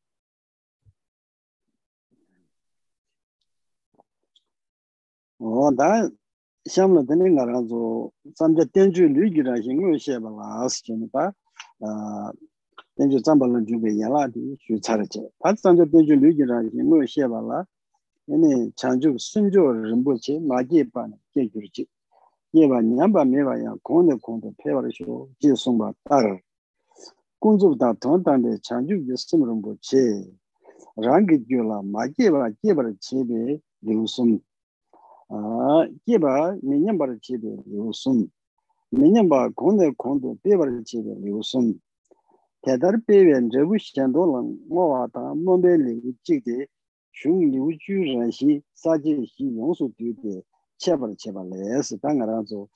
[5.36, 6.10] 哦，那
[6.66, 10.64] 샴나 되는 nga ra zo samja tenju lu gi ra xin ngu xie ba la
[10.64, 11.24] as chen ba
[12.96, 15.22] tenju zamba la ju be ya la di xu ca ra che.
[15.40, 17.58] Pa samja tenju lu gi ra xin ngu xie ba la
[18.32, 21.84] ene chang ju sun ju ren bu che ma ge ba ne ge ju ji
[22.52, 25.56] ye ba nyam ba me ba ya kong de kong de pe ba shu ji
[25.56, 26.36] song ba ta ra
[27.40, 30.04] kung zu da tong dan de chang ju ge sim ren bu che.
[30.96, 34.40] Rang ge ju la ma ge ba ge ba che be ling sum
[36.06, 38.28] kiba minyambar chibe yusum,
[38.92, 41.74] minyambar konde konde pebar chibe yusum.
[42.64, 46.66] Tedar pewen rebu shendo lang ngowa tang mombe liu chikde
[47.12, 50.42] shung liu ju ranshi saji shi yongsu tuyde
[50.78, 52.68] chebar chebar les, tang ranzo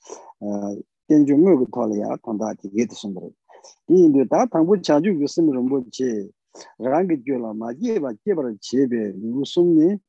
[1.07, 3.33] tenju ngogo tola ya tanda ki gita sumbre.
[3.87, 6.29] Dindo ta tangbo chaju yusum rumbo che
[6.77, 9.99] rangi jo la ma kiba kibar chibe yusum ni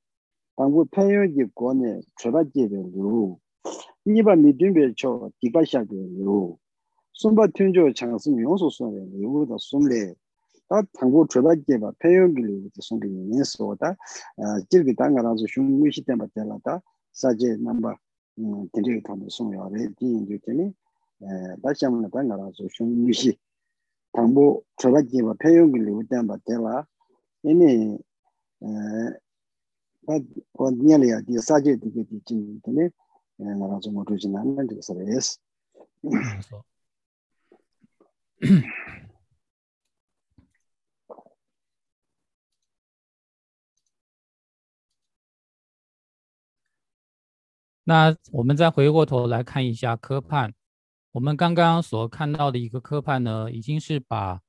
[0.58, 2.84] be lu sum ni tang bu pe yo ji go ne che ba ji de
[2.94, 3.40] lu
[4.06, 6.58] ni ba mi dun be cho di ba sha de lu
[7.12, 10.16] sum ba tun jo chang sim yong su su de lu da sum le
[10.68, 13.08] 다 당고 줘봐 제바 폐용기를 무슨 게
[13.40, 16.82] 있어다 아 저기 당가라서 흉무시 때 맞잖아다
[17.14, 17.96] 사제 넘버
[18.40, 20.74] 음 드리게 더 송요 레 디인도 되니
[21.22, 21.26] 에
[21.62, 23.38] 다시 한번 더 나가서 좀 무시
[24.14, 26.88] 당보 저가지 뭐 표현을 우단 받대라
[27.44, 28.00] 이니
[30.10, 30.22] 에
[30.54, 35.40] 어디냐리아 디 사제 디게 디진 되네 에 나가서 뭐 그러진 않는 데서 레스
[47.88, 50.54] 那我们再回过头来看一下科判，
[51.12, 54.42] 我们刚刚所看到的一个科判呢，已经是把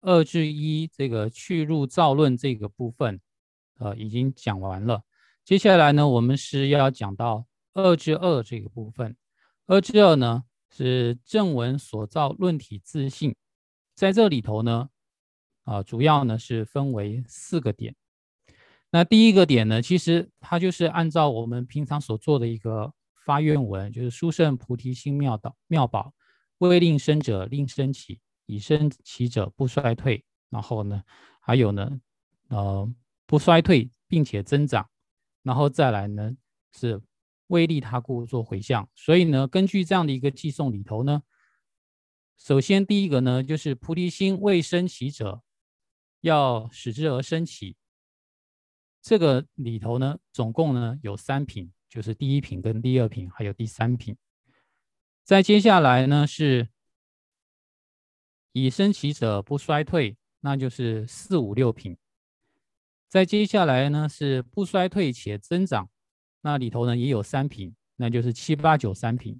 [0.00, 3.20] 二至一这个去入造论这个部分，
[3.79, 5.01] 呃，已经讲完了。
[5.43, 9.15] 接下来呢，我们是要讲到二至二这个部分。
[9.65, 13.35] 二至二呢，是正文所造论体自信，
[13.95, 14.89] 在这里头呢，
[15.63, 17.95] 啊，主要呢是分为四个点。
[18.89, 22.93] 那第一个点呢，其实它就是按照我们平常所做的一个
[23.25, 26.13] 发愿文，就是殊胜菩提心妙道妙宝，
[26.59, 30.23] 未令生者令生起，以生起者不衰退。
[30.49, 31.03] 然后呢，
[31.41, 31.99] 还有呢，
[32.47, 32.89] 呃，
[33.27, 34.89] 不衰退并且增长。
[35.43, 36.35] 然后再来呢，
[36.73, 36.99] 是
[37.47, 38.89] 为利他故做回向。
[38.95, 41.21] 所以呢，根据这样的一个寄送里头呢，
[42.37, 45.43] 首先第一个呢，就是菩提心未升起者，
[46.21, 47.75] 要使之而升起。
[49.01, 54.17] 这个里头呢，总共呢有三品，就是第一品跟第二品，还有第三品。
[55.23, 56.67] 再接下来呢是
[58.51, 61.97] 以升起者不衰退，那就是四五六品。
[63.09, 65.89] 再接下来呢是不衰退且增长，
[66.41, 69.39] 那里头呢也有三品，那就是七八九三品。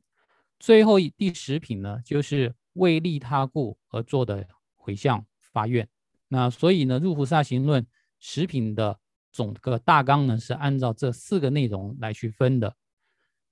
[0.59, 5.87] 最后第十品呢就是为利他故而做的回向发愿。
[6.27, 7.85] 那所以呢入菩萨行论
[8.19, 8.99] 十品的。
[9.33, 12.75] 总个大纲呢是按照这四个内容来去分的。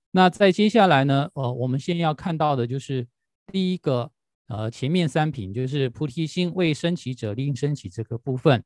[0.09, 3.07] 那在接下来呢，呃，我们先要看到的就是
[3.51, 4.11] 第一个，
[4.47, 8.63] 呃，前面三品就是菩提心未升起者令升起这个部分。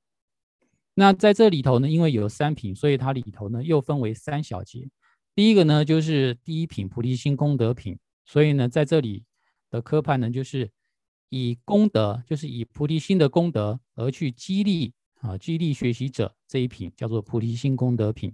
[0.99, 4.89] 那在这里头呢，因为有三品，所以它里头呢又分为三小节。
[5.33, 9.23] 第一个呢就是第一品菩提心功德品，所以呢在这里
[9.69, 10.69] 的科判呢就是
[11.29, 14.93] 以功德，就是以菩提心的功德而去激励。
[15.21, 18.33] 啊，激励学习者这一品叫做菩提心功德品。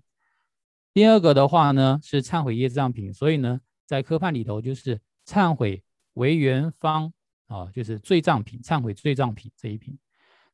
[0.93, 7.11] 第二个的话呢是忏悔业障品，所以呢在科判里头就是忏悔为缘方
[7.47, 9.97] 啊，就是罪障品，忏悔罪障品这一品。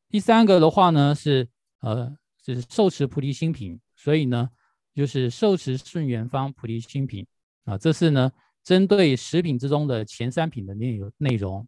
[0.09, 1.49] 第三个的话呢是
[1.81, 4.49] 呃就是受持菩提心品，所以呢
[4.95, 7.27] 就是受持顺缘方菩提心品
[7.65, 8.31] 啊，这是呢
[8.63, 11.67] 针对十品之中的前三品的内容内容。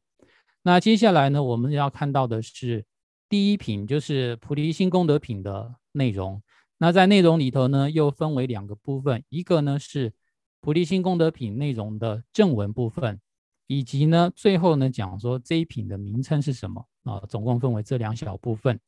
[0.63, 2.85] 那接下来呢我们要看到的是。
[3.29, 6.39] 第一品就是菩提心功德品的内容，
[6.77, 10.13] 那在内容里头呢，又分为两个部分，一个呢是
[10.61, 13.19] 菩提心功德品内容的正文部分，
[13.65, 18.79] 以及呢最后呢讲说这一品的名称是什么啊，总共分为这两小部分。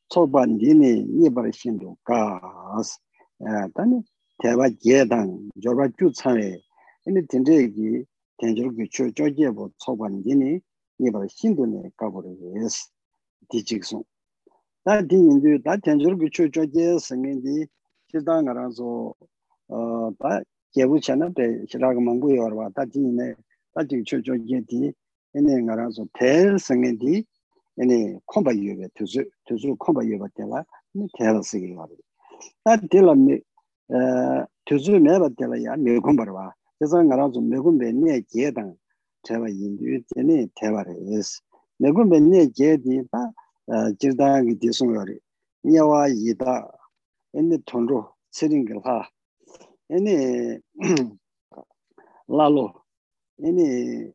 [0.10, 3.00] tsokba ndi ni nibar shindu kaas,
[3.76, 4.04] tani,
[4.42, 6.62] tewa je dang, jorba ju tsawe,
[7.08, 8.06] ane tenjor gi,
[8.42, 10.62] tenjiro ki cho cho jebo tsoban gini
[11.00, 12.90] nipa hindu ne kaburu yes
[13.50, 14.06] di jiksung.
[14.86, 17.70] Da di yindu, da tenjiro ki cho cho je sengen di
[18.10, 19.16] shirda nga ranzo
[20.20, 20.42] da
[20.74, 23.38] jebu chana pe shiraga mangu yorwa da di yinne
[23.76, 24.92] da di cho cho je di
[25.34, 27.26] ene nga ranzo tel sengen di
[27.78, 31.98] ene komba yuebe tuzu, tuzu komba yueba tela ne tel segi yorwa.
[32.66, 33.14] Da di la
[34.66, 36.52] tuzu meba tela ya me kombarwa.
[36.82, 38.76] 그래서 나랑 좀 매군 맨네 계단
[39.22, 41.42] 제가 인류 전에 대화레스
[41.78, 43.34] 매군 맨네 계디다
[44.00, 45.20] 지다기 디송거리.
[45.64, 46.72] 니와 이다.
[47.36, 49.08] 엔데 돈로 세링글하.
[49.92, 50.60] 엔에
[52.28, 52.74] 라로.
[53.44, 54.12] 엔에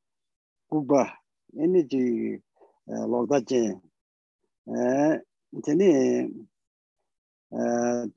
[0.68, 1.20] 쿠바.
[1.58, 2.38] 엔에 지
[2.86, 3.74] 로다제.
[4.68, 5.20] 에
[5.64, 5.84] 전에
[6.24, 6.28] 에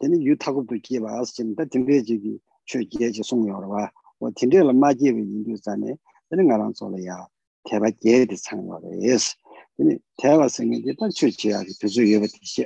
[0.02, 1.66] 전에 유타고도 기바 아스진다.
[1.66, 3.92] 등대지기 최기에 송여와.
[4.20, 5.96] 뭐 딘데라 마지에 인도산에
[6.30, 7.28] 되는 거랑 소리야.
[7.64, 9.36] 대박 예의 상관이 예스
[9.76, 12.66] 근데 대화 생긴데 딱 출지야 그저 예의 뜻이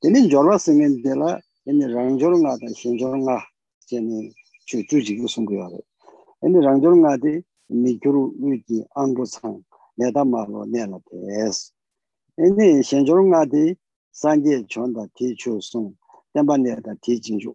[0.00, 3.38] 되는 저러 생긴데라 얘네 랑조롱아다 신조롱아
[3.86, 4.30] 제니
[4.66, 5.68] 주주지고 송고야.
[6.44, 9.62] 얘네 랑조롱아디 미교로 위기 안고상
[9.96, 10.98] 내다 말로 내라
[11.44, 11.72] 예스
[12.38, 13.74] 얘네 신조롱아디
[14.12, 15.94] 산제 전다 티추송
[16.32, 17.54] 담반에다 티진주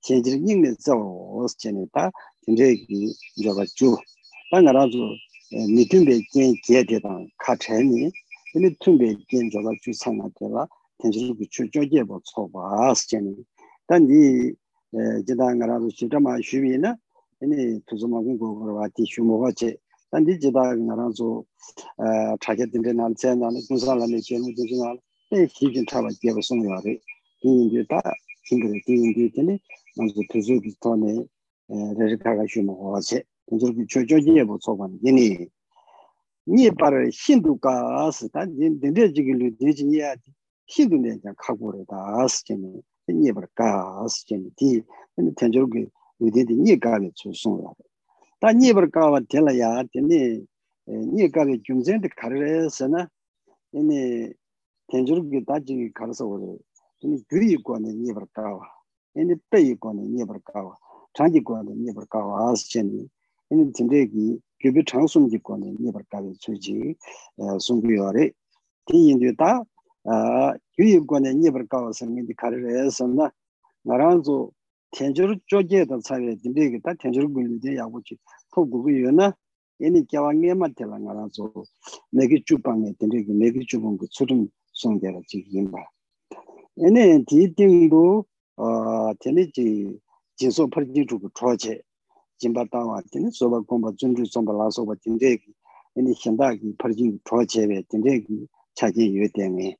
[0.00, 2.10] 신지링이 저스 제니다
[2.46, 3.96] 딘데기 저가 주
[4.50, 4.98] 방가라주
[5.74, 8.10] 미튼베 겐 제대방 카체니
[8.52, 10.68] 근데 튼베 겐 저가 주 상마대가
[10.98, 13.34] 텐지로 비추 저게 뭐 쳐봐 스제니
[13.86, 14.54] 단지
[15.26, 16.96] 지당가라도 시다마 쉬미나
[17.40, 19.76] 아니 투즈마군 고거와 티슈모가 제
[20.10, 21.44] 단지 지당가라조
[21.98, 22.04] 어
[22.40, 24.94] 차게 딘데난 젠다는 군사라는 제무 되지나
[25.32, 26.96] 에 희진 타바 개고 송요아래
[27.42, 28.00] 이인데 다
[28.46, 29.58] 힘들게 이인데 전에
[29.96, 31.24] 먼저 투즈 비토네
[31.68, 35.50] rari kaga shu ma kwa che tenzo ki cho cho nye bo tsokwa ni yini
[36.46, 40.30] nye par hindu kaas ta dende jigi lu deji nye ati
[40.66, 44.84] hindu nye kya kago re kaas chene nye par kaas chene di
[45.36, 45.88] tenzo ki
[46.20, 47.72] lu deji nye kaga tsu song ra
[48.40, 50.44] ta nye par kawa tela ya tene
[50.86, 53.08] nye kaga gyungzen de kare re se na
[53.72, 54.36] yini
[54.92, 56.60] tenzo ki ta jigi karasa wale
[57.00, 58.68] gyuri kwa nye par kawa
[59.14, 60.76] yini pe kwa nye par kawa
[61.14, 63.08] changi kwaade nivar kawa aas chani
[63.50, 66.96] ini tindegi gyubi chang sumgi kwaade nivar kawe suji
[67.38, 68.34] eh, sungu yore.
[68.86, 69.64] Ti yindu ta
[70.10, 73.30] eh, gyuyi kwaade nivar kawa sangi di kari raya sanna
[73.86, 74.52] ngaranzu
[74.90, 78.18] tenchur choge dan sawe tindegi ta tenchur gulu de yagu chi
[78.52, 79.34] to gugu yona.
[79.80, 81.66] Ini kiawa ngema tela ngaranzu
[82.12, 85.78] megi chupange tindegi megi chupange tsurum sungyara chigi yinba.
[86.76, 88.24] Ini ti tingdu
[88.58, 90.00] eh, tene chi
[90.36, 91.80] 진소 퍼지 주고 초제
[92.38, 95.38] 진바 따와 되는 소바 공바 준주 좀바 라서 바 진데
[95.96, 98.20] 이니 현다기 퍼지 초제베 진데
[98.74, 99.76] 자기 유대미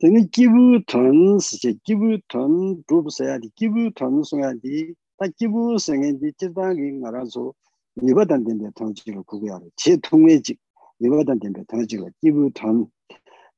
[0.00, 6.92] teni kibu ton siche, kibu ton drupu sayadi, kibu ton sungayadi, ta kibu sungayadi chidangi
[7.00, 7.54] ngara zo
[8.00, 10.58] nipadan tenpe tongchiga kukuyari, che tongwe chik
[11.00, 12.88] nipadan tenpe tongchiga kibu ton.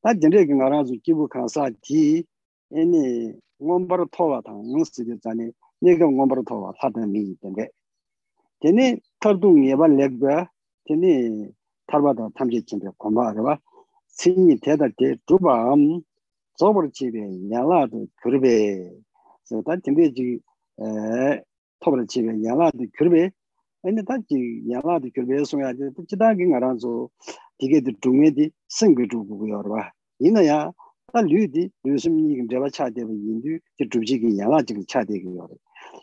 [0.03, 2.27] Ta tenreki ngara zo kibu kansa di,
[2.71, 7.71] eni ngombaro towa tang, ngongsidi zane, nega ngombaro towa sadan mingi tenpe.
[8.61, 10.49] Teni tardu ngeba legba,
[10.87, 11.55] teni
[11.87, 13.59] tarbada tamche chinpe kumbha arwa,
[14.09, 16.03] singi teta te drupa am,
[16.60, 18.54] zomor chibe nyala do gyurbe
[19.66, 20.42] ta timbe ji
[20.82, 21.42] eh,
[21.80, 23.32] tobar chibe nyala do gyurbe
[23.86, 27.12] ane ta ji nyala do gyurbe songya ji chida ki nga ranzo
[27.60, 30.74] dige di zhungwe di sengwe zhugu guyorwa ina ya
[31.14, 34.74] ta lyu di lyu sim ni kim jeba chadeba yindu ji zhubji ki nyala ji
[34.86, 35.58] chade guyorwa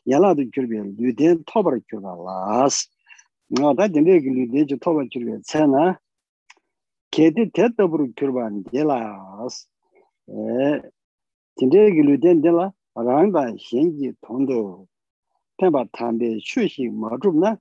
[0.07, 2.87] nyala do gyurbe lyu den tobar gyurba las
[3.51, 5.99] nga ta timbe ki lyu den ji tobar gyurbe tsena
[7.11, 9.67] kedi tet tabar gyurba ni las
[10.29, 14.89] tindayi gilu ten tila rangba shenji tondo
[15.59, 17.57] tenpa tambe shushi machub na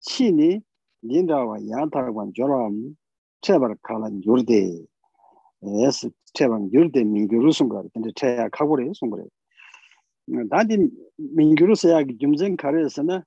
[0.00, 0.62] chi ni
[1.02, 2.96] lindawa yantarwan joram
[3.42, 4.86] chebar kala yurde
[5.82, 9.28] es chebar yurde mingyuru sungari tanda chaya kagure sungari
[10.48, 13.24] dadi mingyuru sayagi jumzen karayasa na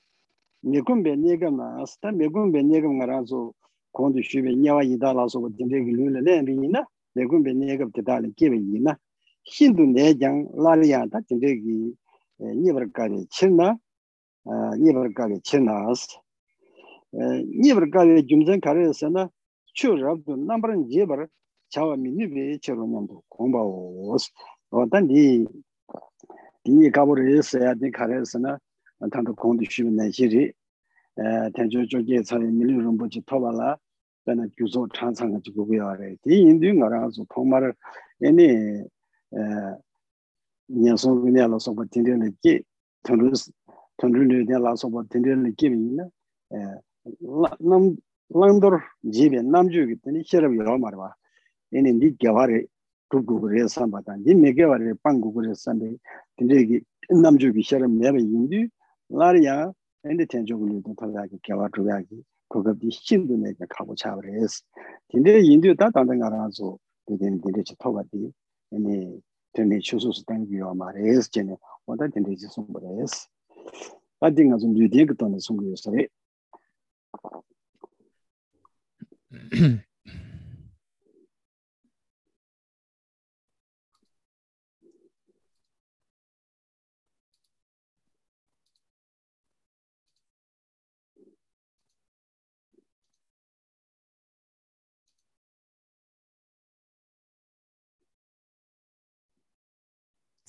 [0.64, 3.54] mekumbe negam na asta mekumbe negam nga ranzo
[3.92, 6.86] kondu shube nyawa idala sogo tindayi gilu na
[7.19, 8.97] 내군베 내급 대달이 기베 이나
[9.45, 11.95] 신도 내장 라리아다 진데기
[12.41, 13.77] 니버까지 칠나
[14.47, 16.19] 아 니버까지 칠나스
[17.15, 19.31] nibar kawe gyumzen kare sana
[19.75, 21.29] chu rabdu nambaran jebar
[21.71, 24.31] chawa minni be chero nyamdu gongba os
[24.91, 25.47] dan di
[26.65, 28.59] di kabore saya di kare sana
[29.13, 30.53] tanda gongdu shibu na shiri
[31.55, 33.79] tencho choge tsari mili rumbu chi toba la
[34.30, 37.72] bēnā gyūzō chānsāngā chī gugu yā rē tī yīndū ngā rā sō tōng mā rā
[38.22, 38.48] yēni
[40.84, 42.54] nyā sō gu nyā lā sō bā tīndē lī kī
[43.10, 46.06] tōng rū lī nyā lā sō bā tīndē lī kī bī yīnā
[48.30, 48.78] lāng dōr
[49.10, 51.10] jī bē nām chū kī tēni xē rā bī rā mā rā bā
[51.74, 52.60] yēni ndī gyā wā rē
[53.10, 55.82] tū gugu rē sāng bā tāng yī mē gyā wā rē pāng gugu rē sāng
[55.82, 55.90] bē
[56.38, 56.78] tīndē kī
[57.18, 58.62] nām chū kī xē rā mē bā yīndū
[59.18, 59.56] lā rā yā
[60.06, 62.90] yēni tēn chō gu lī tō tō yā kī gyā wā chū yā kī 고급이
[62.90, 64.64] 힘도 내가 가고 차버렸어.
[65.10, 68.34] 근데 인도 다 당당 알아서 되게 되게 쳐봐디.
[68.72, 69.22] 아니
[69.54, 71.30] 되게 추수수 당기요 말했어.
[71.32, 73.30] 전에 뭐다 되게 지송 버렸어.
[74.20, 75.92] 아딩가 좀 되게 또 나서 그랬어.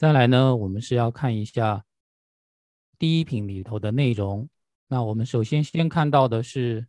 [0.00, 1.84] 再来呢，我们是要看一下
[2.98, 4.48] 第一品里头的内容。
[4.88, 6.86] 那我们首先先看到的是。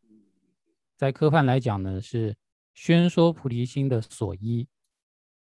[0.95, 2.33] 在科判来讲呢，是
[2.73, 4.65] 宣说菩提心的所依，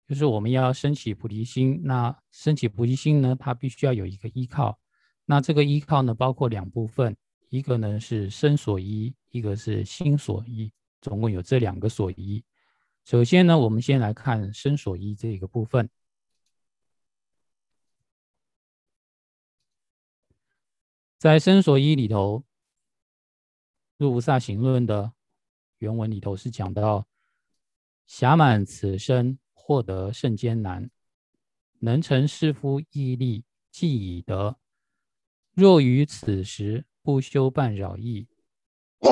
[0.07, 1.81] 就是我们要升起菩提心。
[1.83, 4.79] 那升起菩提心呢，它必须要有一个依靠。
[5.25, 7.17] 那这个依靠呢，包括两部分，
[7.49, 12.45] 一个呢是身所依，一个是心所依，总共有这两个所依。
[13.07, 15.89] 首先呢，我们先来看身所依这个部分，
[21.19, 22.45] 在身所依里头，
[23.97, 25.13] 入菩萨行论的。
[25.79, 27.07] 原文里头是讲到，
[28.09, 30.91] 暇满此身，获得甚艰难。
[31.79, 34.59] 能成士夫毅力，既已得。
[35.53, 38.29] 若于此时不修半扰意，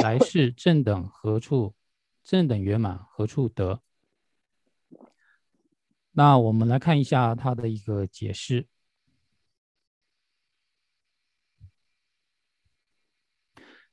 [0.02, 1.74] 来世正等何处？
[2.22, 3.82] 正等圆满何处得？
[6.12, 8.66] 那我们来看一下它的一个解释。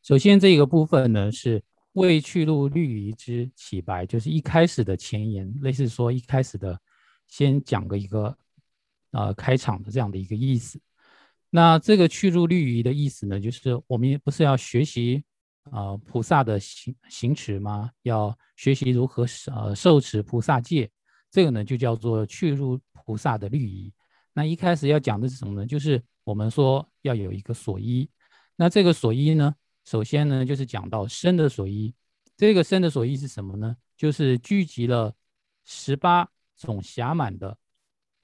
[0.04, 1.64] 首先，这个部分呢是。
[1.96, 6.80] 为去路律仪之起白，就是一开始的前言，类似说一开始的
[7.28, 8.34] 先讲个一个
[9.12, 10.80] 呃开场的这样的一个意思。
[11.50, 15.22] 那这个去入律仪的意思呢，就是我们不是要学习
[15.70, 17.92] 啊菩萨的行行持吗？
[18.04, 20.90] 要学习如何呃受持菩萨戒，
[21.30, 23.92] 这个呢就叫做去入菩萨的律仪。
[24.32, 25.68] 那一开始要讲的是什么呢？
[25.68, 28.10] 就是我们说要有一个所依。
[28.56, 29.54] 那这个所依呢？
[29.84, 31.94] 首先呢，就是讲到身的所依，
[32.38, 33.76] 这个身的所依是什么呢？
[33.98, 35.14] 就是聚集了
[35.66, 37.58] 十八种暇满的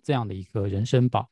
[0.02, 1.30] 这样的一个人生宝。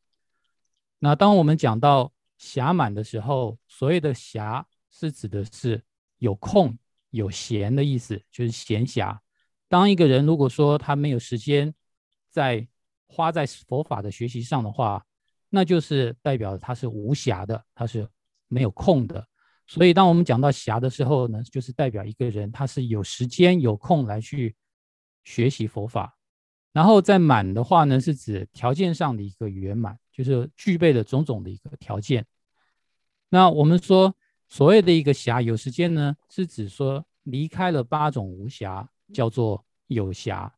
[1.00, 5.84] 那当我们讲到暇满的时候，所谓的暇是指的是
[6.18, 6.78] 有空
[7.12, 9.18] 有闲的意思，就是闲暇。
[9.68, 11.74] 当一个人如果说他没有时间
[12.30, 12.68] 在
[13.08, 15.06] 花在佛法的学习上的话，
[15.50, 18.08] 那就是代表他是无暇的，他是
[18.48, 19.28] 没有空的。
[19.68, 24.56] 所以，当我们讲到暇的时候呢，就是代表一个人他是有时间有空来去
[25.24, 26.16] 学习佛法。
[26.72, 32.26] 然后在满的话呢，是指条件上的一个圆满，就是具备了种种的一个条件。
[33.30, 34.14] 那我们说
[34.48, 40.52] 所谓的一个暇有时间呢，是指说离开了八种无暇，叫做有暇。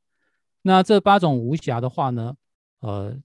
[0.64, 2.36] 那这八种无暇的话呢，
[2.80, 3.18] 呃，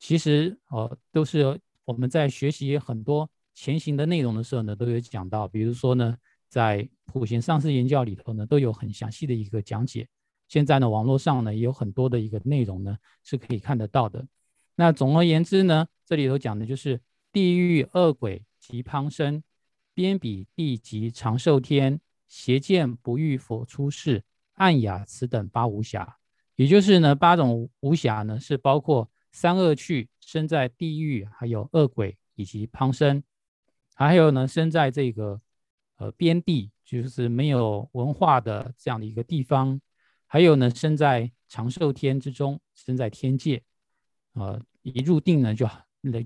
[0.00, 3.30] 其实呃都是我们在学习很多。
[3.54, 6.16] 前行的内容的时候呢，都有讲到，比如说呢，
[6.48, 10.08] 在普贤上师言教里头呢，都有很详细的一个讲解。
[10.48, 14.26] 现在呢，网络上呢也有很多的一个内容呢是可以看得到的。
[14.74, 17.00] 那总而言之呢，这里头讲的就是
[17.32, 19.42] 地狱恶鬼及旁生，
[19.94, 24.24] 边比地及长寿天，邪见不遇佛出世，
[24.54, 26.06] 暗雅此等八无暇。
[26.56, 33.22] 也就是呢，八种无暇呢是包括三恶趣，生在地狱，还有恶鬼以及旁生。
[34.08, 35.40] 还有呢，生在这个
[35.96, 39.78] 呃边地，就是没有文化的这样的一个地方；
[40.26, 43.62] 还有呢，生在长寿天之中，生在天界，
[44.32, 45.68] 呃，一入定呢就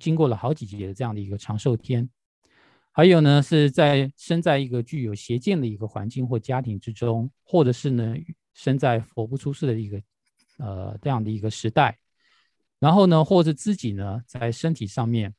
[0.00, 2.08] 经过了好几劫的这样的一个长寿天；
[2.92, 8.14] 还有呢，是在生在一个具有邪见的一个环境或家庭之中，或者是呢，
[8.54, 10.02] 生在佛不出世的一个
[10.58, 11.92] 呃这样的一个时代；
[12.78, 15.34] 然后呢，或者自己呢，在身体上面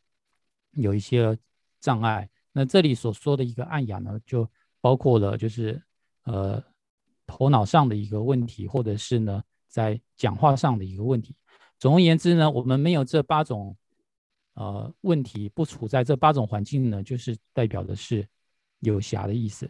[0.74, 1.36] 有一些。
[1.80, 4.50] 障碍，那这里所说的一个暗哑呢，就
[4.82, 5.82] 包括了就是
[6.24, 6.64] 呃
[7.26, 11.36] 头脑上的一个问题，或者是呢在讲话上的一个问题。
[11.80, 13.78] 总而言之呢，我们没有这八种
[14.54, 18.28] 呃问题，不处在这八种环境呢，就是代表的是
[18.80, 19.70] 有暇的意思，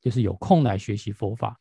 [0.00, 1.60] 就是有空来学习佛法。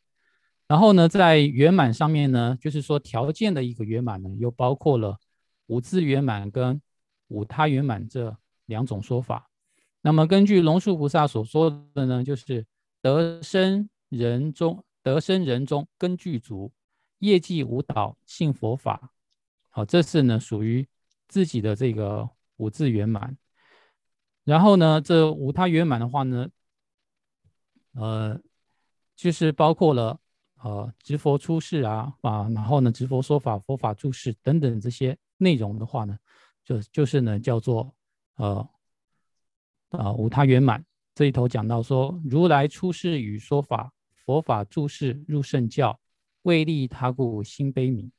[0.66, 5.20] 然后呢，在圆满上面呢，就是说条件的一个圆满呢，又包括了
[5.68, 6.82] 五自圆满跟
[7.28, 9.50] 五他圆满这两种说法。
[10.04, 12.64] 那么根据龙树菩萨所说的呢，就是
[13.02, 16.72] 得生人中得生人中根具足，
[17.20, 19.12] 业绩无倒，信佛法。
[19.70, 20.88] 好，这是呢属于
[21.28, 23.36] 自己的这个五字圆满。
[24.44, 26.48] 然后呢，这五他圆满的话呢，
[27.96, 28.40] 呃，
[29.16, 30.20] 就是包括了。
[30.64, 36.18] 呃，执佛出世啊啊，然后呢，执佛说法、佛法注释等等这些内容的话呢，
[36.64, 37.94] 就就是呢叫做
[38.36, 38.66] 呃
[39.94, 40.84] 啊无他圆满
[41.16, 43.92] 这一头讲到说，如来出世与说法，
[44.26, 46.00] 佛法注释入圣教，
[46.44, 48.10] 为利他故心悲悯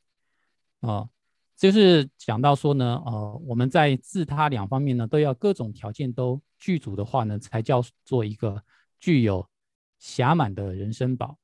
[0.81, 1.09] 啊，
[1.57, 8.62] 就是讲到说呢，呃，我们在自他两方面呢，都要各种条件都具足的话呢，才叫做一个
[9.01, 9.47] 具有
[10.01, 11.37] 暇满的人生宝。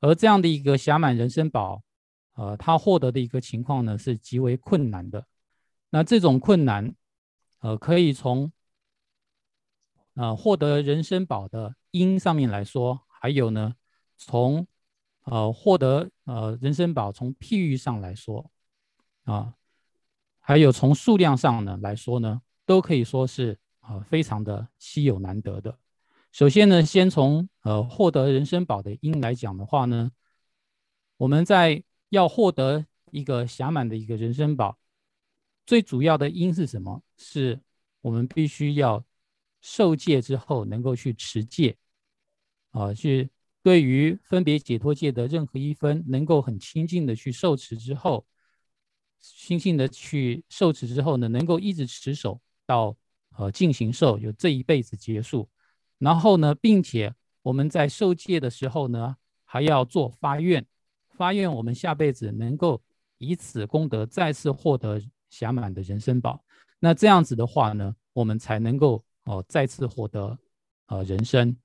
[0.00, 1.80] 而这样的一个暇满人生宝，
[2.34, 5.24] 呃，他获得的一个情况呢，是极为困难的。
[5.90, 6.92] 那这种困难，
[7.60, 8.50] 呃，可以从，
[10.14, 13.74] 呃，获得人生宝的因上面来说，还有呢，
[14.18, 14.66] 从，
[15.24, 18.50] 呃，获得呃人生宝从譬喻上来说，
[19.24, 19.54] 啊，
[20.38, 25.78] 还有从数量上呢来说呢，都可以说是啊非常的稀有难得的。
[26.30, 30.10] 首先呢，先从呃获得人生宝的因来讲的话呢，
[31.16, 34.78] 我们在要获得一个暇满的一个人生宝，
[35.64, 37.02] 最主要的因是什么？
[37.16, 37.60] 是
[38.00, 39.04] 我们必须要
[39.62, 41.76] 受戒之后能够去持戒，
[42.72, 43.30] 啊，去
[43.62, 48.26] 对于分别解脱戒的任何一分能够很亲近的去受持之后，
[49.20, 52.96] 心性的去受持之后呢，能够一直持守到
[53.38, 55.48] 呃进行受，就这一辈子结束。
[55.98, 60.66] 然后呢，并且我们在受戒的时候呢，还要做发愿，
[61.10, 62.82] 发愿我们下辈子能够
[63.18, 65.00] 以此功德再次获得
[65.30, 66.44] 暇满的人生宝。
[66.80, 70.38] 那这样子的话呢，我们才能够哦再次获得
[70.86, 71.56] 呃人生。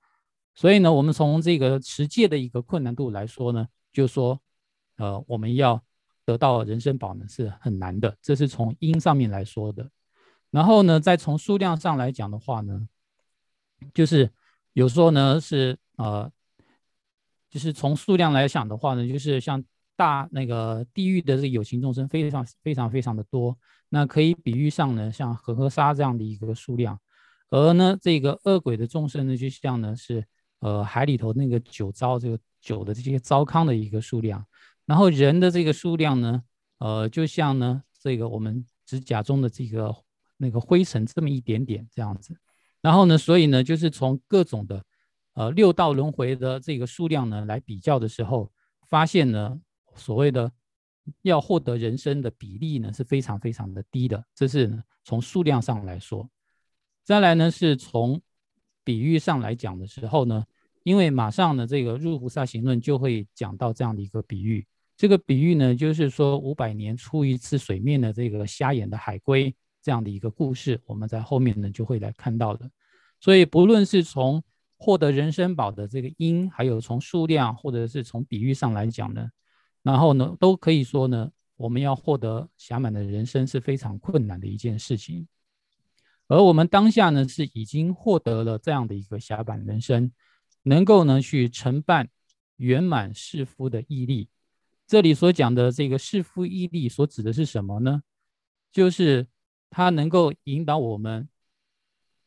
[0.55, 4.39] 所以呢，我们从这个持戒的一个困难度来说呢，就说
[4.97, 5.81] 呃我们要
[6.25, 9.89] 得到人生宝呢是很难的，这是从因上面来说的。
[10.49, 12.87] 然后呢，再从数量上来讲的话呢。
[13.93, 14.27] 就是
[14.73, 16.31] 有时候呢是呃，
[17.47, 19.63] 就是从数量来想的话呢，就是像
[19.95, 23.55] 大那个地狱的这个有情众生非常非常非常的多，
[23.89, 26.99] 那可以比喻上呢像恒河沙这样的一个数量，
[27.49, 30.25] 而呢这个恶鬼的众生呢就像呢是
[30.59, 34.45] 呃海里头那个酒糟这个酒的这些糟糠的一个数量，
[34.85, 36.43] 然后人的这个数量呢
[36.79, 39.95] 呃就像呢这个我们指甲中的这个
[40.37, 42.37] 那个灰尘这么一点点这样子。
[42.79, 44.85] 然后呢，所以呢，就是从各种的，
[45.33, 48.49] 呃，六道轮回的这个数量呢来比较的时候，
[48.87, 49.59] 发现呢，
[49.95, 50.49] 所谓的
[51.23, 54.23] 要获得人生的比例呢是非常非常的低的。
[54.35, 56.29] 这是从数量上来说。
[57.07, 58.21] 再来呢，是从
[58.83, 60.43] 比喻上来讲的时候呢，
[60.83, 64.67] 因为马上呢，这个入菩萨行论就会讲到这样的一个比喻。
[64.97, 69.55] 这个比喻呢，就是说五百年出一次水面的这个瞎眼的海龟。
[69.81, 72.69] 这样的一个故事，我们在后面呢就会来看到的。
[73.21, 74.43] 所以，不论是从
[74.75, 79.29] 获得人生宝的这个因，还有从数量，或者是从比喻上来讲呢，
[79.81, 85.25] 然后呢，都可以说呢，我们要获得暇满的人生是非常困难的一件事情。
[86.27, 90.11] 而我们当下呢，是已经获得了这样的一个狭板人生，
[90.63, 92.09] 能够呢去承办
[92.57, 94.29] 圆满世夫的毅力。
[94.85, 98.03] 这里所讲的这个世夫毅力，所指的是什么呢？
[98.71, 99.27] 就是。
[99.69, 101.27] 它能够引导我们，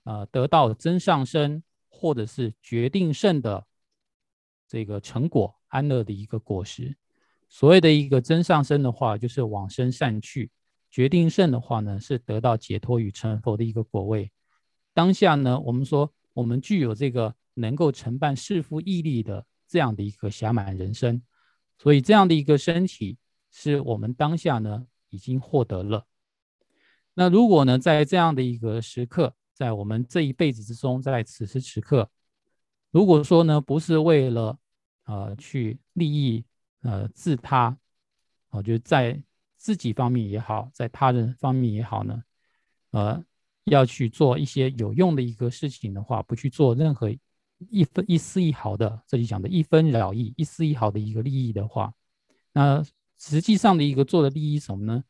[0.05, 3.67] 呃，得到真上身或者是决定胜的
[4.69, 6.95] 这个成果，安乐的一个果实。
[7.49, 10.51] 所谓的一个真上身的话，就是往生善趣；
[10.91, 14.31] 决定胜的话呢，是得到解脱与成佛的一个果位。
[14.93, 21.23] 当下呢，我们说我们具有这个能够承办世夫毅力的这样的一个暇满人生，
[21.79, 23.17] 所以这样的一个身体
[23.53, 26.07] 是我们当下呢已经获得了。
[27.15, 32.11] 那如果呢，在这样的一个时刻，在我们这一辈子之中，在此时此刻，
[32.91, 34.59] 如果说呢，不是为了
[35.05, 36.45] 呃去利益
[36.83, 37.77] 呃自他，
[38.49, 39.23] 啊，就在
[39.61, 42.23] 自己方面也好，在他人方面也好呢，
[42.93, 43.23] 呃，
[43.65, 47.15] 要去做一些有用的一个事情的话，不去做任何
[47.69, 51.93] 一分一丝一毫的，这里讲的一分了义，一丝一毫的一个利益的话，
[52.53, 52.83] 那
[53.19, 55.05] 实际上的一个做的利益什么呢？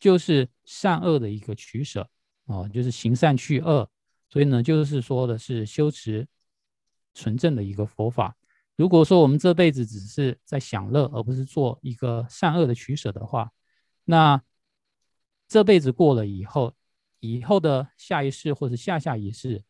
[0.00, 2.10] 就是善恶的一个取舍
[2.46, 3.88] 啊，就是行善去恶。
[4.28, 6.26] 所以呢，就是说的是修持
[7.14, 8.36] 纯正的一个佛法。
[8.74, 13.48] 如果说我们这辈子只是在享乐，而不是做一个善恶的取舍的话，
[14.04, 14.42] 那
[15.48, 16.74] 这辈子过了以后，
[17.20, 19.62] 以后的下一世或者下下一世，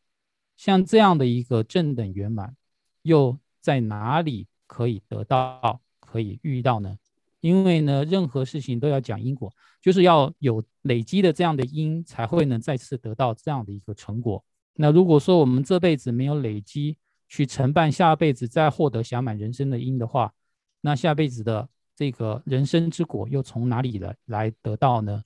[0.56, 2.56] 像这样的一个正等圆满，
[3.02, 6.96] 又在哪里可以得到、可以遇到呢？
[7.40, 14.42] 因为呢，任何事情都要讲因果，就是要有累积的这样的因，才会能再次得到这样的一个成果。
[14.76, 16.96] 那如果说我们这辈子没有累积
[17.28, 20.32] 去承办下辈子再获得享满人生的因的话，
[20.80, 25.22] 那下辈子的这个人生之果又从哪里来来得到呢？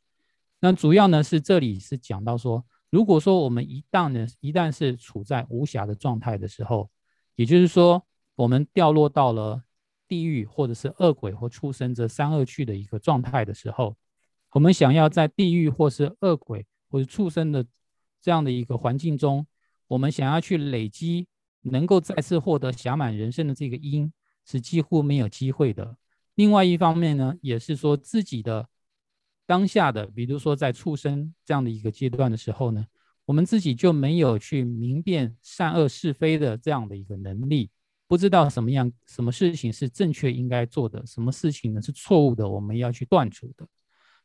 [0.61, 6.91] 那主要呢是这里是讲到说，如果说我们一旦呢一旦是处在无暇的状态的时候，
[7.37, 8.05] 也就是说
[8.35, 9.63] 我们掉落到了。
[10.11, 13.95] 地狱或者是恶鬼或畜生这三恶趣的一个状态的时候，
[14.53, 17.63] 我们想要在地狱或是恶鬼或者畜生的
[18.19, 19.47] 这样的一个环境中，
[19.87, 21.29] 我们想要去累积
[21.61, 24.11] 能够再次获得暇满人生的这个因，
[24.47, 25.99] 是几乎没有机会的。
[26.39, 28.69] 另外一方面呢，也是说自己的
[29.45, 32.87] 当下的，比如说在畜生这样的一个阶段的时候呢，
[33.25, 37.71] 我们自己就没有去明辨善恶是非的这样的一个能力。
[38.07, 43.67] 不知道什么样什么事情是正确应该做的，什么事情呢是错误的，我们要去断除的。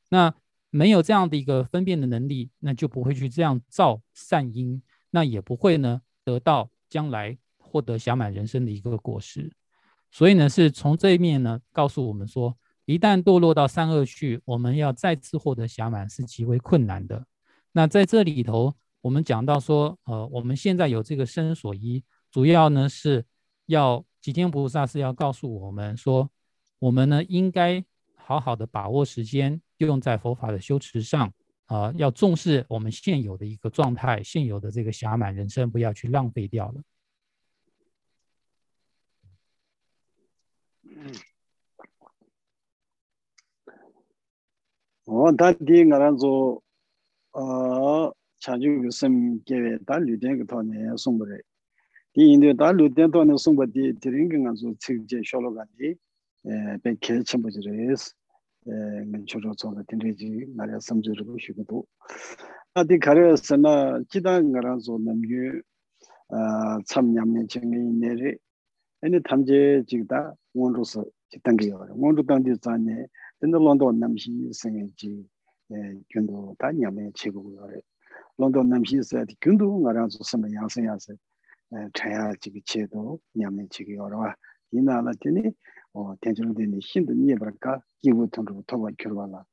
[0.10, 0.32] 那
[0.70, 9.52] 没有这样的一个分辨的能力，那就不会去这样造善因，那也不会呢得到将来获得享满人生的一个果实。
[10.14, 12.56] 所以呢，是从这一面呢告诉我们说，
[12.86, 17.26] 一旦堕落到三恶去，我们要再次获得享满是极为困难的。
[17.74, 22.02] 那在这里头，我们讲到说，呃，我们现在有这个身所依，
[22.32, 23.26] 主要呢是。
[23.68, 26.30] 要吉天菩萨是要告诉我们说，
[26.80, 27.82] 我们呢应该
[28.14, 31.32] 好好的把握时间，用在佛法的修持上
[31.68, 36.82] 啊，要重视我们现有的一个状态，现有的这个暇满人生，不要去浪费掉了。
[45.06, 46.62] 어 다디 나란조
[47.34, 51.42] 어 자주 교수님 계획 다 리딩 그 돈에 송버리
[52.16, 55.96] 이 인도 다 리딩 돈에 송버디 드링긴 가서 측제 쇼로가디
[56.46, 58.14] 에 백해 첨부지레스
[58.68, 61.86] 에 민초로 저도 딘데지 말야 섬주르고 싶어도
[62.74, 65.62] 아디 가려서나 지단 가라서 남유
[66.30, 68.38] 아 참냠네 증이 내리
[69.04, 73.06] 아니 탐제 지다 원로서 지당게요 원로 당지 자네
[73.38, 75.28] 근데 런던 남시 생인지
[75.72, 75.76] 예
[76.14, 77.68] 군도 다냐메 제고고요
[78.38, 81.16] 런던 남시에서 군도 나라서 섬에 양생야세
[81.94, 84.36] 차야 지기 제도 냐메 지기 여러와
[84.72, 85.52] 이나라더니
[85.92, 89.44] 어 대중들이 힘도 니버까 기부 통로 통과 결과라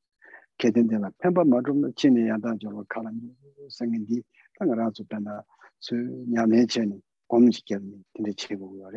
[0.59, 3.11] 개된데라 팬바 마좀 진이 양단 저로 가는
[3.69, 4.23] 생인디
[4.57, 5.43] 당라서 변나
[5.81, 5.93] 수
[6.29, 8.91] 냐메 제니 검지겠니 근데 제고고요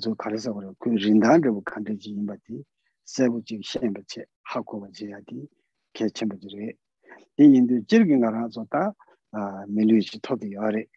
[0.00, 2.64] 저 가르쳐 버려 그 린단도 칸데지 임바디
[3.04, 5.48] 세부지 셴버체 하고버지야디
[5.94, 6.72] 개침버지리
[7.38, 8.94] 이 인도 jirgin ngara zo ta
[9.68, 10.88] miliyu chi tobi yore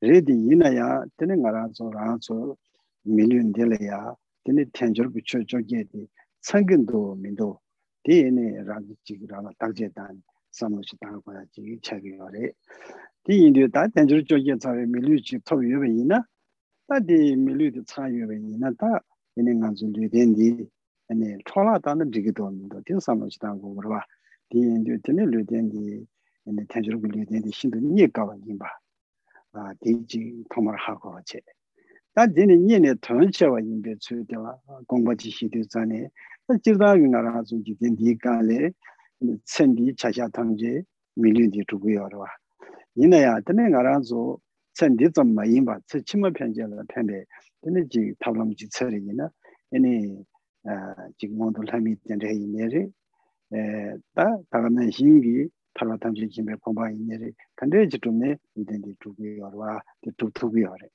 [0.00, 2.56] re di ina ya tene ngara zo ra zo
[3.04, 4.14] miliyu ndele ya
[4.44, 6.08] tene tenjor bu cho cho ge di
[6.42, 7.63] tsangin do mindo di ine ra
[8.04, 12.56] di chigi ra la takje dan samu chi tanga kwaya chigi chagi yore
[13.22, 16.24] di indu ta tenjor cho ge tsare miliyu chi tobi yobe ina
[16.90, 18.98] 다디 밀리드 차유베니나 다
[19.36, 20.66] 이는 간주 류덴디
[21.06, 24.02] 아니 초라다는 지기도 없는데 대상로지다 고로 봐
[24.48, 26.04] 디인도 되네 류덴디
[26.48, 28.66] 아니 텐저로 류덴디 신도 니가와 님바
[29.52, 31.38] 아 디지 토마를 하고 같이
[32.12, 34.58] 다 디네 니네 tonchewa 임베 추되와
[34.88, 36.10] 공부지 시도 전에
[36.53, 38.73] jirda yu nara zu ji ten di ka le
[39.45, 40.83] tsen di cha sha tang je
[41.17, 42.29] mi lu di tu gu yo rwa
[42.95, 44.39] yina ya tene nga ra zu
[44.73, 47.25] tsen di zam ma yin ba tse chi ma pen je la pen de
[47.61, 49.31] tene ji tab lam ji tse re yina
[49.71, 50.25] ene
[51.17, 52.83] ji mo do la mi ten re yin re
[54.15, 57.17] ta ta ga men hin gi ta la tang je jin be pom ba yin
[57.21, 60.31] re kan de ji tu me mi den di tu gu yo rwa di tu
[60.31, 60.89] tu gu yo re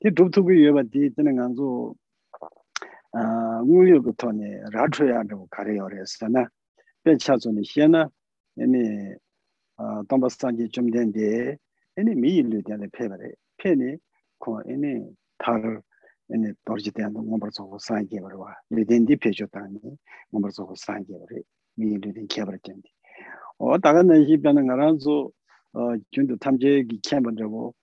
[0.00, 1.96] di tu tu gu yo ba di tene nga zu
[3.64, 4.42] 우유 그토니
[4.72, 6.46] 라트야도 가려요래서나
[7.04, 8.08] 배차존이 현나
[8.58, 9.14] 아니
[9.76, 11.56] 아 동바스탄이 좀 된데
[11.96, 13.96] 아니 미일로 되는 페버에 페니
[14.38, 15.04] 코 아니
[15.38, 15.82] 탈
[16.32, 19.80] 아니 돌지 되는 몸버서 사이게 버와 미덴디 페조다니
[20.30, 21.42] 몸버서 사이게 버리
[21.76, 22.88] 미일로 된 개버던데
[23.58, 25.30] 어 다가는 이 변은 가라서
[25.74, 27.74] 어 준도 탐제기 캠번저고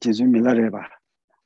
[0.00, 0.78] 제주 밀라레바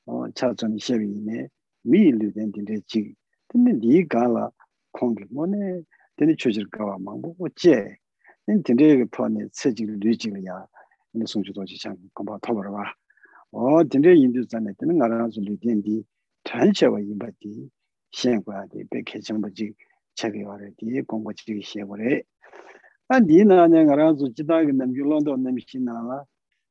[0.06, 1.48] 어 차존이 쉐비네.
[1.84, 3.16] mii lu ten dinde chik
[3.48, 4.52] dinde dii kaa la
[4.92, 5.84] kongi mo ne
[6.16, 7.98] dinde chochir kawa mangbo o che
[8.46, 10.66] dinde ka to ne tse chik lu chik ya.
[11.12, 12.86] Dinde songchu tochi chang kamba tobarwa
[13.52, 16.04] o dinde yindu zane dinde nga rana su lu ten di
[16.44, 17.68] tan chewa yinba di
[18.10, 19.74] shen kwaya di pe ke changba chik
[20.14, 22.22] chagi ware di gongbo chik she ware
[23.08, 25.98] an di na ne nga rana su jita ki nam yu londo nam shi na
[26.02, 26.24] la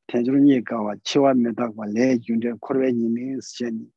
[0.07, 3.91] tenchuru nye kawa chiwa me takwa le yunde korwe nyimi shen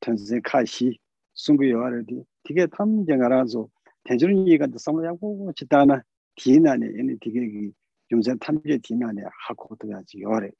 [0.00, 0.98] 와메다과 레준데 코르베니미 시엔 에 전세 카시
[1.34, 3.68] 숨구요아르디 되게 탐정 알아서
[4.04, 6.02] 대주르니가 섬야고 지다나
[6.36, 7.70] 디나네 에니 되게
[8.08, 10.50] 좀전 탐제 디나네 하고 들어야지 요래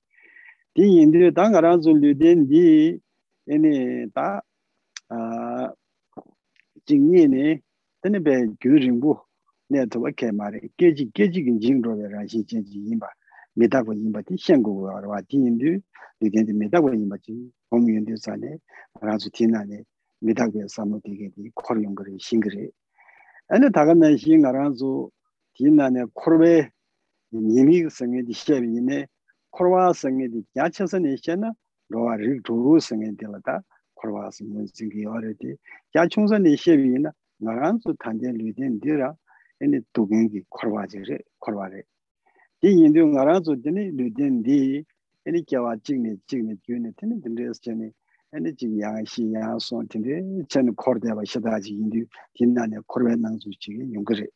[0.77, 3.01] di yindu da nga ranzu lu den di
[3.47, 4.45] ene da
[6.85, 7.27] jingye
[17.72, 18.58] 봄윤데 산에
[19.00, 19.84] 아주 티나네
[20.20, 22.68] 미다게 사모티게디 코르용거리 싱그레.
[23.48, 25.10] 아니 다가나 싱아라주
[25.54, 26.70] 티나네 코르베
[27.34, 29.08] 님이 성에디 시에비네
[29.52, 31.54] 코르와 성에디 야천선에 있잖아
[31.88, 33.64] 로아 리두 성에디라다.
[33.96, 35.56] 코르와 성은 지기 어레디
[35.96, 39.16] 야충선에 시에비나 나란수 단대 류된디라.
[39.62, 41.84] 아니 두경기 코르와지레 코르와레.
[42.64, 44.84] 이 인도 나란수 되니 류된디
[45.28, 47.94] Ani kiawa chikni, chikni, gyuni, tani dindres chani,
[48.34, 53.86] ani chik yaa, shi yaa, son, tani chani kordewa, shidaji indi, tindani korwe nangzu chigi
[53.94, 54.28] yungari.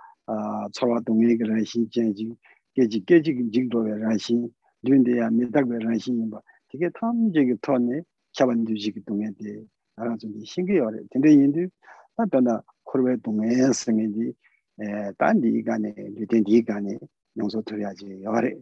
[0.71, 2.37] chorwa dunga ki rangshin jenji
[2.79, 4.49] 계지 계지 징도에 라신
[4.83, 8.01] 륜데야 메닥베 라신 뭐 되게 탐제기 토네
[8.31, 9.63] 차반두지기 동에데
[9.95, 10.91] 알아서 신기해요.
[11.11, 11.67] 근데 인도
[12.15, 14.31] 나타나 코르베 동에 생인지
[14.79, 16.97] 에 단디 간에 류덴디 간에
[17.37, 18.55] 용서 드려야지 요래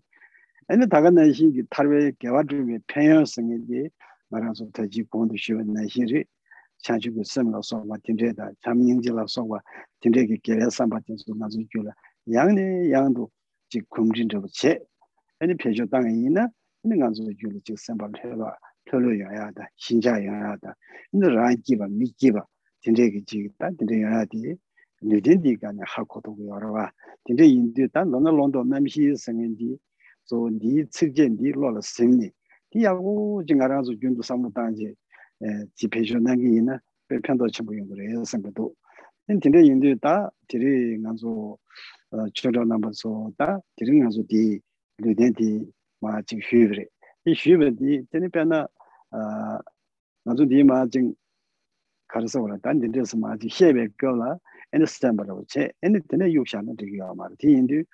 [0.67, 3.89] 근데 다가는 신기 탈베 개와드르메 편여 생인지
[4.29, 6.25] 말아서 더지 본도 쉬운 나시리
[6.79, 9.59] 차주고 섬로서 뭐 딘데다 잠닝지로서 뭐
[10.01, 11.91] 딘데기 개레 삼바든서 나주 줄라
[12.31, 13.31] 양네 양도
[13.69, 14.79] 지 kumrin zhabu che,
[15.39, 16.49] ane pechoo tanga ina,
[16.83, 18.55] ane nga zo yulu chik sambal thaywa,
[18.87, 20.73] thaylo yaya da, xinja yaya da,
[21.13, 22.47] ane rang kiba, mi kiba,
[22.81, 24.55] tinte ki chik ta, tinte yaya di,
[25.01, 26.89] nu tinte ka ne ha koto ku yorwa,
[27.25, 29.81] tinte indi ta, lona londo namshi sangen di, zo di cik
[30.24, 32.32] so di tsirjen di lo la semni
[32.70, 34.88] di ya go jing ara zu gyun du samu dan ji
[35.76, 38.50] ji pe jo nang gi na pe pyan do chi bu yong re sem bu
[38.52, 38.74] do
[39.28, 41.58] en tin de yin de da ti ri ngan zo
[42.34, 44.60] cho jo nam bu so da ti ri ngan zo di
[45.02, 45.50] lu den di
[46.02, 46.84] ma ji hyu re.
[47.24, 48.66] Di hyu be di ten pe na
[50.24, 51.14] ngan zo di ma jing
[52.12, 54.36] 가르서 오라 단데 데서 마지 헤베 거라
[54.72, 57.84] 애니 스탬버로 제 애니 데네 유샤는 되게 말이 인디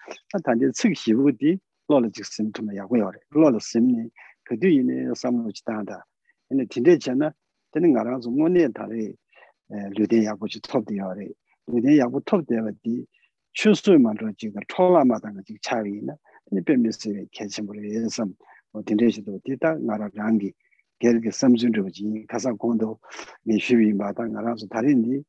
[0.44, 1.58] 단데 측시부디
[1.89, 3.89] wū tī, lō rā chīk sīm tū mā yā gu yā rī, lō rā sīm
[3.89, 4.09] nī,
[4.47, 5.99] kā tū yī nī sā mū chī tā tā,
[6.51, 7.31] ānī tī tē chā nā,
[7.73, 9.09] tēnī ngā rā sō ngō nē tā rī,
[9.97, 11.27] lūdhēn yā gu chī tōp tī yā rī,
[11.71, 13.03] lūdhēn yā gu tōp tī yā tī,
[13.53, 16.15] 추수만 지금 초라마다 지 차이나
[16.51, 18.25] 이 변미스에 개침으로 해서
[18.71, 20.51] 뭐 딘데시도 뒤다 나라 장기
[20.99, 22.99] 계획 섬준도 지 가서 공도
[23.43, 25.23] 미슈비 마다 나라서 다른디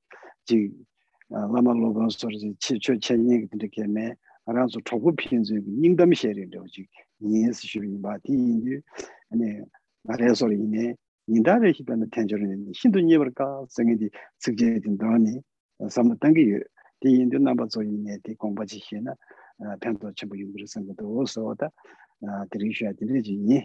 [0.47, 0.71] 지
[1.29, 4.15] 라마로건 소리 치초 체니 그렇게 매
[4.49, 6.87] 알아서 초급 편지 인담 쉐리도 지
[7.21, 8.81] 니스 슈비 마디인지
[9.31, 9.61] 아니
[10.03, 10.95] 나래 소리네
[11.27, 15.41] 인다를 히변의 텐저는 신도 니버까 생이디 측제된 돈이
[15.89, 16.61] 삼 단계
[17.05, 19.13] di yin du namba zo yin ne di gongpa chi xie na
[19.77, 21.69] pen to chenpo yung kuru san kato wo so da
[22.51, 23.63] di rin xue di rin ji yin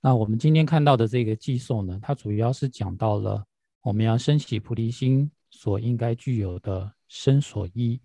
[0.00, 3.44] 那我们今天看到的这个寄送呢，它主要是讲到了
[3.82, 8.00] 我们要升起菩提心所应该具有的身所依。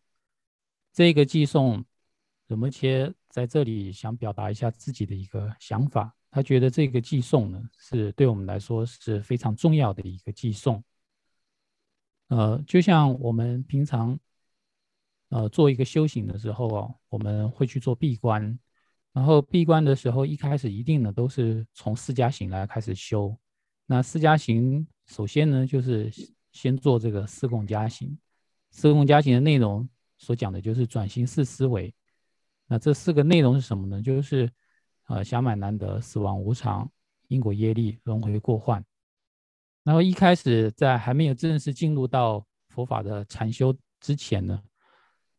[0.93, 1.83] 这个寄送，
[2.47, 6.15] 怎么切在这里想表达一下自己的一个想法。
[6.31, 10.83] 他觉得这个寄送呢，是对我们来说是非常重要的一个寄送。
[12.29, 14.17] 呃，就像我们平常，
[15.27, 18.57] 呃，做一个修行的时候哦，我们会去做闭关，
[19.13, 23.35] 然后闭关的时候，一开始一定呢都是从四加行来开始修。
[23.85, 26.11] 那四加行首先呢，就是
[26.51, 28.17] 先做这个四供加行。
[28.69, 29.87] 四供加行的内容
[30.17, 31.93] 所讲的就是转型四思维。
[32.67, 34.01] 那这四个内容是什么呢？
[34.01, 34.49] 就是
[35.07, 36.89] 呃，想满难得，死亡无常，
[37.27, 38.81] 因果业力，轮回过患。
[39.83, 44.61] 然后一开始在还没有正式进入到佛法的禅修之前呢，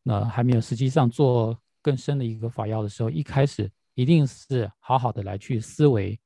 [0.03, 6.19] 那还没有实际上做更深的一个法要的时候，一开始一定是好好的来去思维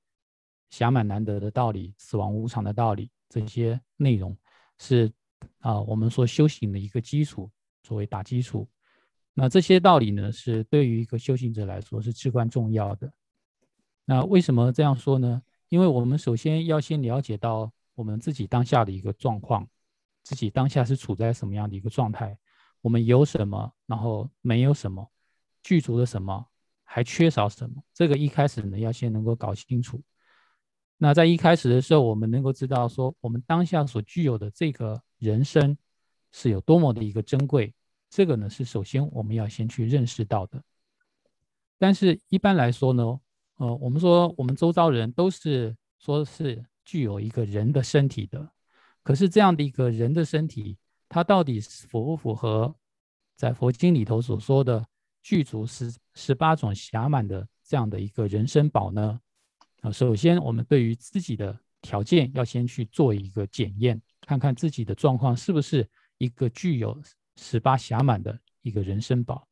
[0.70, 4.36] 暇满难得的道理，死亡无常的道理，这些内容
[4.78, 5.10] 是
[5.58, 7.50] 啊我们说修行的一个基础，
[7.82, 8.68] 作为打基础。
[9.32, 13.12] 那这些道理呢，是对于一个修行者来说是至关重要的。
[14.04, 15.42] 那为什么这样说呢？
[15.68, 19.68] 因为我们首先要先了解到我们自己当下的一个状况，
[20.22, 22.38] 自己当下是处在什么样的一个状态，
[22.80, 25.06] 我们有什么，然后没有什么，
[25.66, 26.46] 具足了什么，
[26.84, 27.82] 还缺少什么。
[27.92, 30.00] 这个一开始呢，要先能够搞清楚。
[30.96, 35.76] 那在一开始的时候，我们能够知道说，我们当下所具有的这个人生
[36.30, 37.74] 是有多么的一个珍贵。
[38.08, 40.62] 这个呢，是首先我们要先去认识到的。
[41.78, 43.02] 但是，一般来说呢，
[43.56, 48.48] 呃，我们说我们周遭人都是说是具有一个人的身体的，
[49.02, 52.72] 可是这样的一个人的身体，它到底符不符合
[53.34, 54.86] 在佛经里头所说的
[55.26, 59.20] 具足十十八种暇满的这样的一个人生宝呢？
[59.80, 65.84] 啊，首先我们对于自己的条件要先去做一个检验，看看自己的状况是不是
[66.18, 67.02] 一个具有。
[67.38, 69.46] 十八暇满的一个人生宝，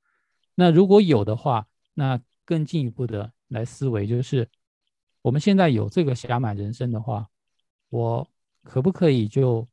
[0.55, 4.49] 那如果有的话，那更进一步的来思维，就是
[5.21, 7.29] 我们现在有这个暇满人生的话，
[7.91, 8.27] 我
[8.63, 9.69] 可不可以就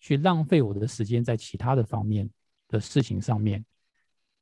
[0.00, 2.30] 去浪费我的时间在其他的方面
[2.66, 3.62] 的事情上面？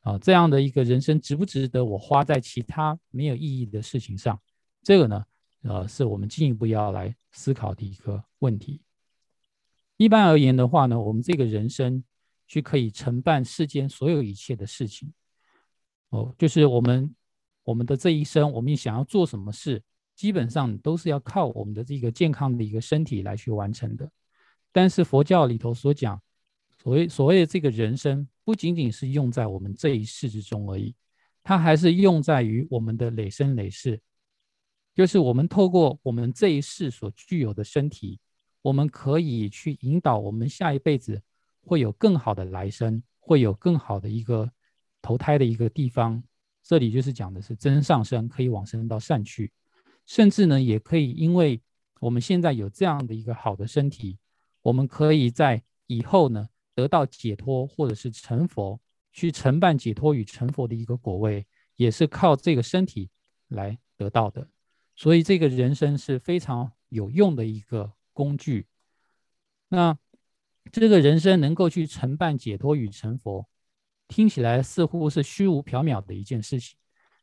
[0.00, 4.40] 啊，这样的一个人生值不值得我花在其他没有意义的事情上？
[4.82, 5.24] 这个呢，
[5.62, 8.82] 呃，是我们进一步要来思考的一个问题。
[9.96, 12.02] 一般而言的话呢，我们这个人生。
[12.52, 15.12] 去可以承办世间所有一切的事情，
[16.08, 17.14] 哦，就是我们
[17.62, 19.80] 我们的这一生，我们想要做什么事，
[20.16, 24.10] 基本上都是要靠我们的这个健康的一个身体来去完成的。
[24.72, 26.20] 但是佛教里头所讲，
[26.82, 30.94] 所谓所谓的这个人生，不仅仅是用在我们这一世之中而已，
[31.42, 34.00] 它还是用在于我们的累生累世，
[34.94, 38.18] 就是我们透过我们这一世所具有的身体，
[38.62, 41.22] 我们可以去引导我们下一辈子。
[41.62, 44.50] 会有更好的来生，会有更好的一个
[45.02, 46.20] 投胎的一个地方。
[46.62, 49.52] 这里就是讲的是真上升，可以往生到善去，
[50.06, 51.60] 甚至呢，也可以因为
[52.00, 54.16] 我们现在有这样的一个好的身体，
[54.62, 56.48] 我们可以在以后呢
[56.80, 58.80] 得到解脱，或者是成佛，
[59.12, 63.10] 去承办解脱与成佛的一个果位，也是靠这个身体
[63.48, 64.48] 来得到的。
[64.96, 68.66] 所以这个人生是非常有用的一个工具。
[69.68, 69.98] 那。
[70.70, 73.48] 这个人生能够去承办解脱与成佛，
[74.06, 76.76] 听起来似乎是虚无缥缈的一件事情。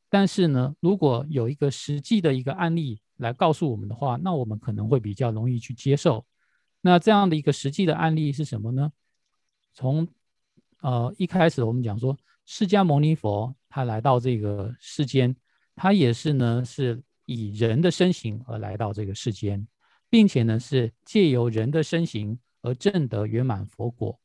[0.10, 6.26] 但是呢，如果有一个实际的一个案例来告诉我们的话，那我们可能会比较容易去接受。
[6.82, 8.92] 那这样的一个实际的案例是什么呢？
[9.78, 10.08] 从
[10.82, 12.18] 呃一开始我们讲说，
[12.48, 15.36] 释迦牟尼佛他来到这个世间，
[15.76, 19.68] 他也是呢是以人的身形而来到这个世间，
[20.10, 22.38] 并且呢是借由人的身形。
[22.64, 24.20] 而证得圆满佛果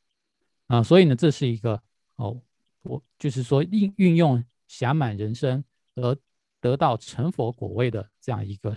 [0.66, 1.80] 啊，所以呢，这是一个
[2.16, 2.42] 哦，
[2.80, 5.62] 我就是说运运用暇满人生
[5.94, 6.16] 而
[6.58, 8.76] 得到成佛果位的这样一个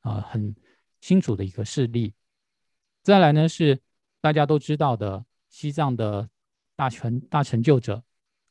[0.00, 0.54] 啊很
[1.00, 2.12] 清楚的一个事例。
[3.02, 3.80] 再来呢，是
[4.20, 6.28] 大家都知道的西藏的
[6.76, 8.02] 大成大成就者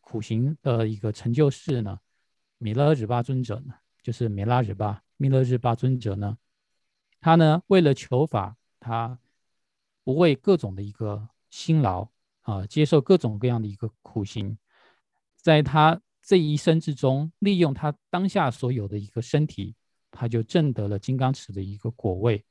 [0.02, 2.00] 苦行的一个成就士呢，
[2.58, 6.38] 米勒日巴尊者呢，就是米拉日巴米勒日巴尊者呢，
[7.20, 9.20] 他呢为了求法，他。
[10.04, 12.08] 不为各种的一个辛劳
[12.43, 14.58] 啊，接受各种各样的一个苦行，
[15.36, 19.76] 在他这一生之中，利用他当下所有的一个身体，
[20.10, 22.45] 他就证得了金刚持的一个果位。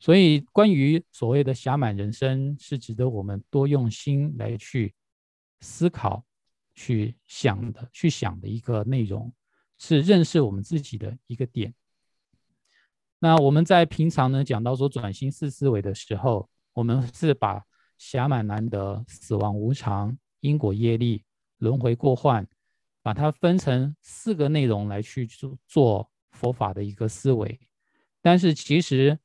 [0.00, 4.94] 所以，关于所谓的暇满人生，是值得我们多用心来去
[5.60, 6.24] 思考、
[6.74, 9.30] 去想的、去想的一个内容，
[9.76, 11.74] 是认识我们自己的一个点。
[13.18, 17.62] 那我们在平常呢讲到说转心四思维的时候，我们是把
[17.98, 21.22] 暇满难得、死亡无常、因果业力、
[21.58, 22.48] 轮回过患
[23.02, 27.60] 把它分成四个内容来去做做佛法的一个思维。
[28.22, 29.18] 但是其实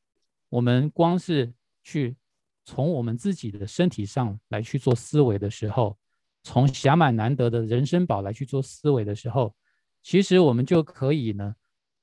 [0.50, 2.16] 我们光是去
[2.64, 5.98] 从我们自己的身体上来去做思维的时候，
[6.44, 9.56] 从暇满难得的人生宝来去做思维的时候，
[10.02, 11.56] 其实我们就可以呢，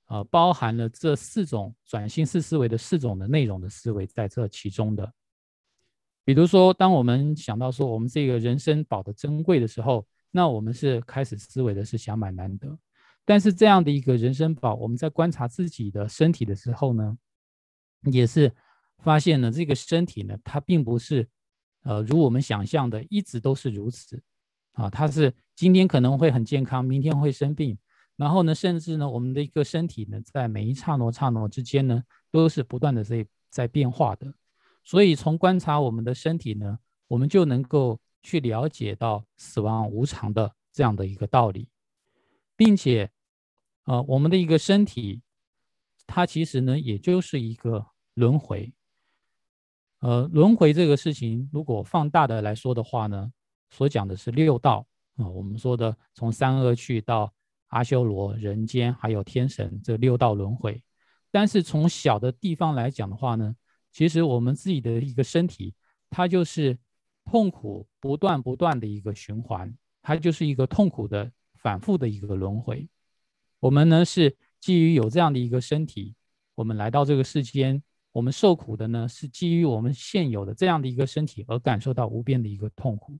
[0.06, 5.12] 呃，包含了这四种转性式思维的四种的内容的思维在这其中的。
[6.24, 12.78] 比如说，当我们想到说我们这个人生宝的珍贵的时候，那我们是开始思维的是想满难得。
[13.24, 17.16] 但是这样的一个人生宝，我们在观察自己的身体的时候呢，
[18.04, 18.52] 也是
[18.98, 21.28] 发现呢这个身体呢，它并不是
[21.82, 24.22] 呃如我们想象的一直都是如此。
[24.72, 27.76] 啊，它是今天可能会很健康，明天会生病，
[28.16, 34.32] 然后呢，甚至呢，我们的一个身体呢，在每一刹那刹那之间呢，都是不断的在在变化的。
[34.82, 41.68] 所以，从观察我们的身体呢，我们就能够去了解到死亡无常的这样的一个道理，
[42.56, 43.10] 并且，
[43.84, 45.20] 呃，我们的一个身体，
[46.06, 48.72] 它其实呢，也就是一个轮回。
[50.00, 53.32] 呃，轮回这个事情，如果放大的来说的话呢，
[53.70, 54.86] 所讲的是六道
[55.16, 57.32] 啊，我们说的从三恶趣到
[57.68, 60.82] 阿修罗、人间，还有天神这六道轮回。
[61.30, 63.54] 但是从小的地方来讲的话呢，
[63.92, 65.72] 其实我们自己的一个身体，
[66.10, 66.76] 它就是
[67.24, 72.88] 痛苦不断不断的一个循环，它就是一个痛苦的反复的一个轮回。
[73.60, 76.16] 我们呢是基于有这样的一个身体，
[76.56, 77.80] 我们来到这个世间，
[78.12, 83.18] 我们受苦的呢是基于我们现有的这样的一个身体而感受到无边的一个痛苦。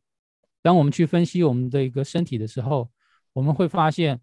[0.63, 2.91] 当我们去分析我们的一个身体的时候，
[3.33, 4.21] 我们会发现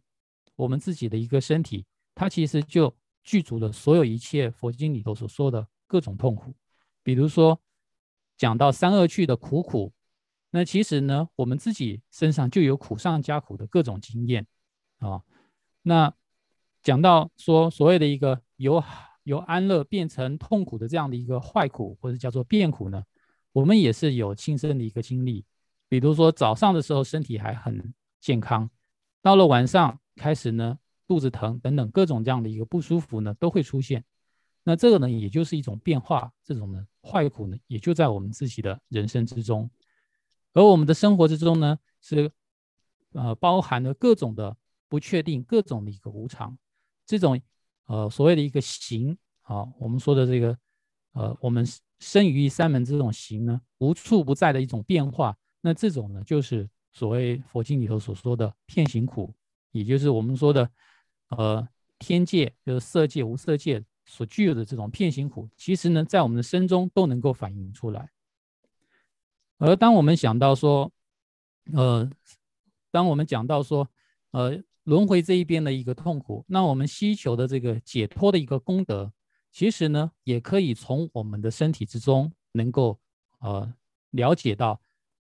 [0.55, 5.67] 我们自己的一个身体，它其实就具足了所有一切佛经里头所说的。
[5.91, 6.53] 各种痛苦，
[7.01, 7.59] 比如说
[8.37, 9.91] 讲到三恶趣的苦苦，
[10.51, 14.45] 那其实呢，我们自己身上就有苦上加苦的各种经验
[14.99, 15.23] 啊。
[15.81, 16.13] 那
[16.83, 18.83] 讲到说所谓的一个有
[19.29, 23.03] 由安乐变成痛苦的这样的一个坏苦，或者叫做变苦呢，
[23.51, 25.45] 我们也是有亲身的一个经历。
[25.87, 28.67] 比如说早上的时候身体还很健康，
[29.21, 34.03] 到了晚上开始呢肚子疼等等各种这样的一个不舒服呢都会出现。
[34.63, 39.69] 那这个呢，也就是一种变化，这种呢坏苦呢，也就在我们自己的人生之中，
[40.53, 42.31] 而我们的生活之中呢，是
[43.13, 44.57] 呃包含了各种的
[44.87, 46.57] 不确定，各种的一个无常，
[47.05, 47.39] 这种
[47.89, 50.55] 呃所谓的一个行啊，我们说的这个
[51.13, 51.65] 呃我们
[51.99, 59.33] 生于三门这种行呢，无处不在的一种变化，那这种呢，就是所谓佛经里头所说的片行苦，
[59.71, 60.69] 也就是我们说的
[61.29, 61.67] 呃
[61.97, 63.83] 天界，就是色界、无色界。
[64.11, 68.09] 所具有的这种片行苦，其实呢，在我们的身中都能够反映出来。
[69.59, 70.91] 而当我们想到说，
[71.73, 72.09] 呃，
[72.89, 73.87] 当我们讲到说，
[74.31, 74.59] 呃，
[74.89, 79.13] 轮回这一边的一个痛苦，那我们希求的这个解脱的一个功德，
[79.51, 82.99] 其实呢，也可以从我们的身体之中能够
[83.39, 83.71] 呃
[84.09, 84.81] 了解到，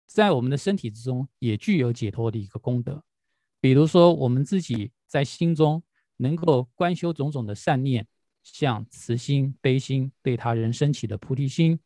[0.07, 3.05] 在我们的身体之中也具有解脱的一个功德。
[3.61, 5.81] 比如说，我们自己在心中
[6.17, 8.09] 能够观修种种的善念。
[8.43, 11.79] 像慈心、悲心对他人升起的菩提心，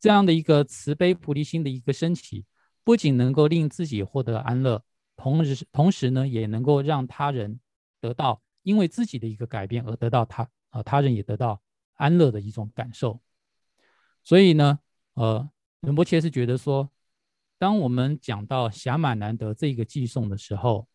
[0.00, 2.44] 这样的一个慈悲菩提心的一个升起，
[2.82, 4.82] 不仅能够令自己获得安乐，
[5.26, 7.58] 同时同时呢，也能够让他人
[8.00, 11.60] 得到因为自己的一个改变而得到他呃他人也得到
[11.94, 13.20] 安乐的一种感受。
[14.22, 14.78] 所以呢，
[15.14, 15.50] 呃，
[15.80, 16.88] 仁波切是觉得说，
[17.58, 20.86] 当我们讲到暇满难得这个寄送的时候，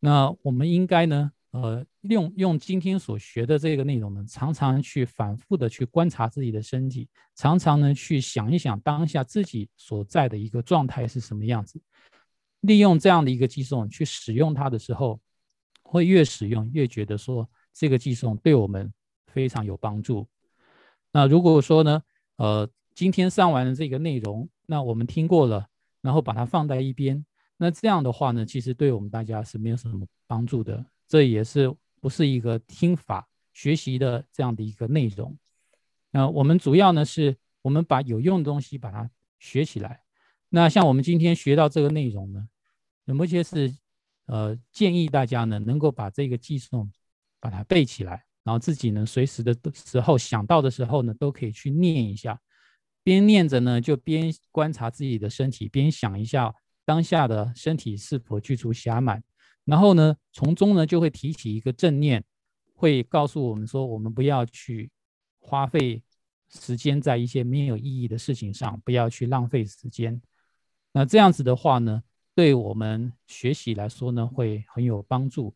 [0.00, 1.32] 那我们应该呢。
[1.50, 11.80] 呃，用用今天所学的这个内容呢，常常去反复的去观察自己的身体，常常呢去想一想当下自己所在的一个状态是什么样子。
[12.60, 15.20] 利用这样的一个寄送去使用它的时候，
[15.82, 18.92] 会越使用越觉得说这个寄送对我们
[19.26, 20.26] 非常有帮助。
[21.12, 22.02] 那如果说呢，
[22.36, 25.66] 呃，今天上完了这个内容，那我们听过了，
[26.02, 27.24] 然后把它放在一边，
[27.56, 30.84] 那这样的话呢，其实对我们大家是没有什么帮助的。
[31.06, 35.36] 这也是不是一个听法学习的这样的一个内容。
[36.10, 40.02] 那我们主要呢，是我们把有用的东西把它学起来。
[40.50, 42.48] 那像我们今天学到这个内容呢，
[43.04, 43.74] 有某些是
[44.26, 46.90] 呃建议大家呢，能够把这个寄送
[47.38, 52.40] 把它背起来，然后自己呢随时的时候想到的时候呢，都可以去念一下。
[53.04, 56.54] 边念着呢，就边观察自己的身体，边想一下
[56.84, 59.22] 当下的身体是否具足暇满。
[59.64, 62.24] 然后呢，从中呢就会提起一个正念，
[62.74, 64.90] 会告诉我们说，我们不要去
[65.38, 66.02] 花费
[66.48, 70.20] 时间在一些没有意义的事情上，不要去浪费时间。
[70.98, 72.02] 那这样子的话呢，
[72.34, 75.54] 对我们学习来说呢，会很有帮助。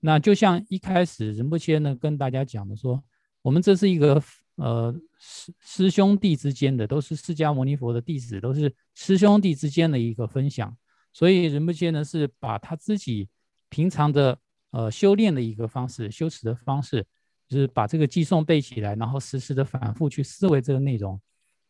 [0.00, 3.00] 那就像一开始仁波切呢跟大家讲的说，
[3.42, 4.20] 我们这是一个
[4.56, 10.76] 呃师师兄弟之间的，都是释迦牟尼佛的弟子，都是师兄弟之间的一个分享。
[11.12, 13.28] 所以仁波切呢是把他自己
[13.68, 14.36] 平常的
[14.72, 17.06] 呃修炼的一个方式、修持的方式，
[17.48, 21.20] 就是把这个寄诵背起来，然后时时的反复去思维这个内容。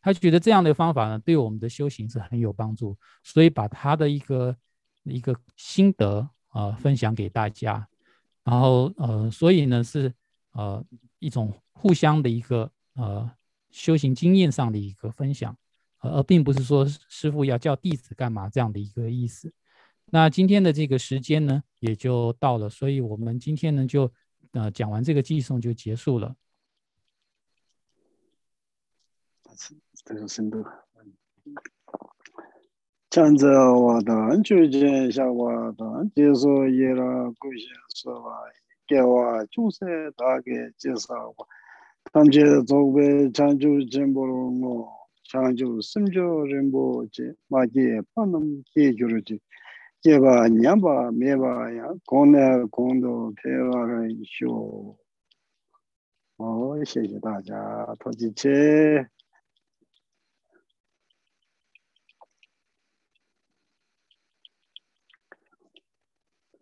[0.02, 4.56] 他觉得这样的方法呢，对我们的修行是很有帮助，所以把他的一个
[5.04, 7.88] 一个心得啊分享给大家，
[8.42, 10.12] 然后呃，所以呢是
[10.52, 10.84] 呃
[11.20, 13.30] 一种互相的一个呃
[13.70, 15.56] 修行经验上的一个分享，
[16.00, 19.54] 而并不是说师傅要叫弟子干嘛这样的一个意思。
[20.06, 24.12] 那今天的这个时间呢也就到了，所以我们今天呢就
[24.50, 26.34] 呃讲完这个寄送就结束了。
[30.05, 30.63] 这个深度，
[33.09, 38.31] 强者瓦当就见下瓦当，接受耶拉古先说话，
[38.87, 41.45] 给我就是大概介绍吧。
[42.13, 44.87] 他们这作为长久进步了我，
[45.23, 49.41] 长久深究人不解，马杰不能解决的，
[49.99, 54.95] 结巴娘巴没巴呀，公呢公都陪我人修。
[56.37, 59.09] 好，谢谢大家，托起切。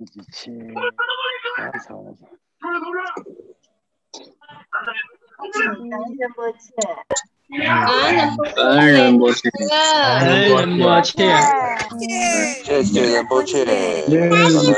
[0.00, 0.74] 一千，
[1.56, 2.16] 太少了。
[5.38, 5.50] 恩
[6.16, 6.68] 人不切，
[8.56, 9.50] 恩人不切，
[12.64, 14.72] 谢谢人不切，恩人不切，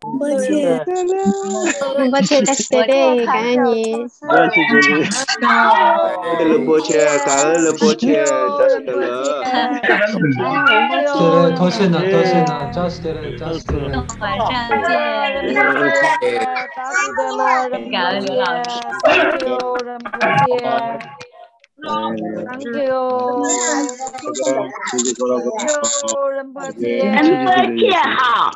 [0.00, 0.48] 不切，
[2.10, 4.06] 不切，大谢的，感恩你。
[4.28, 4.38] 恩
[6.48, 6.94] 人不切，
[7.26, 8.30] 感恩人不切，大
[8.68, 9.02] 谢的了。
[11.12, 14.06] 对，多谢呢，多谢呢，扎西的了，扎西的了。
[14.18, 14.48] 晚上
[14.88, 14.90] 见。
[15.52, 15.60] 扎
[16.90, 17.42] 西的了，
[17.90, 18.66] 感恩刘老师。
[19.04, 20.04] Thank you，人不
[20.58, 20.60] 见。
[21.84, 23.42] Thank you。
[26.30, 26.82] 人不见。
[27.12, 28.50] 人不见好。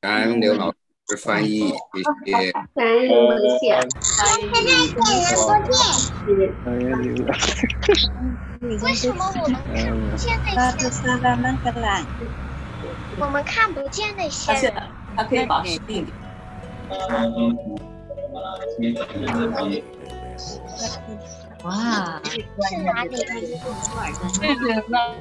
[0.00, 0.72] 感恩刘老
[1.08, 1.72] 师翻译，
[2.24, 2.52] 谢谢。
[2.52, 3.46] 感恩刘老师。
[6.64, 7.44] 感恩刘老师。
[8.82, 9.72] 为什么我们看
[10.02, 10.74] 不见那些？
[13.18, 14.72] 我们看不见那些。
[15.16, 16.12] 他可以保持定点。
[21.66, 22.20] 哇！
[22.68, 23.16] 是哪里？
[24.40, 25.14] 对对，那。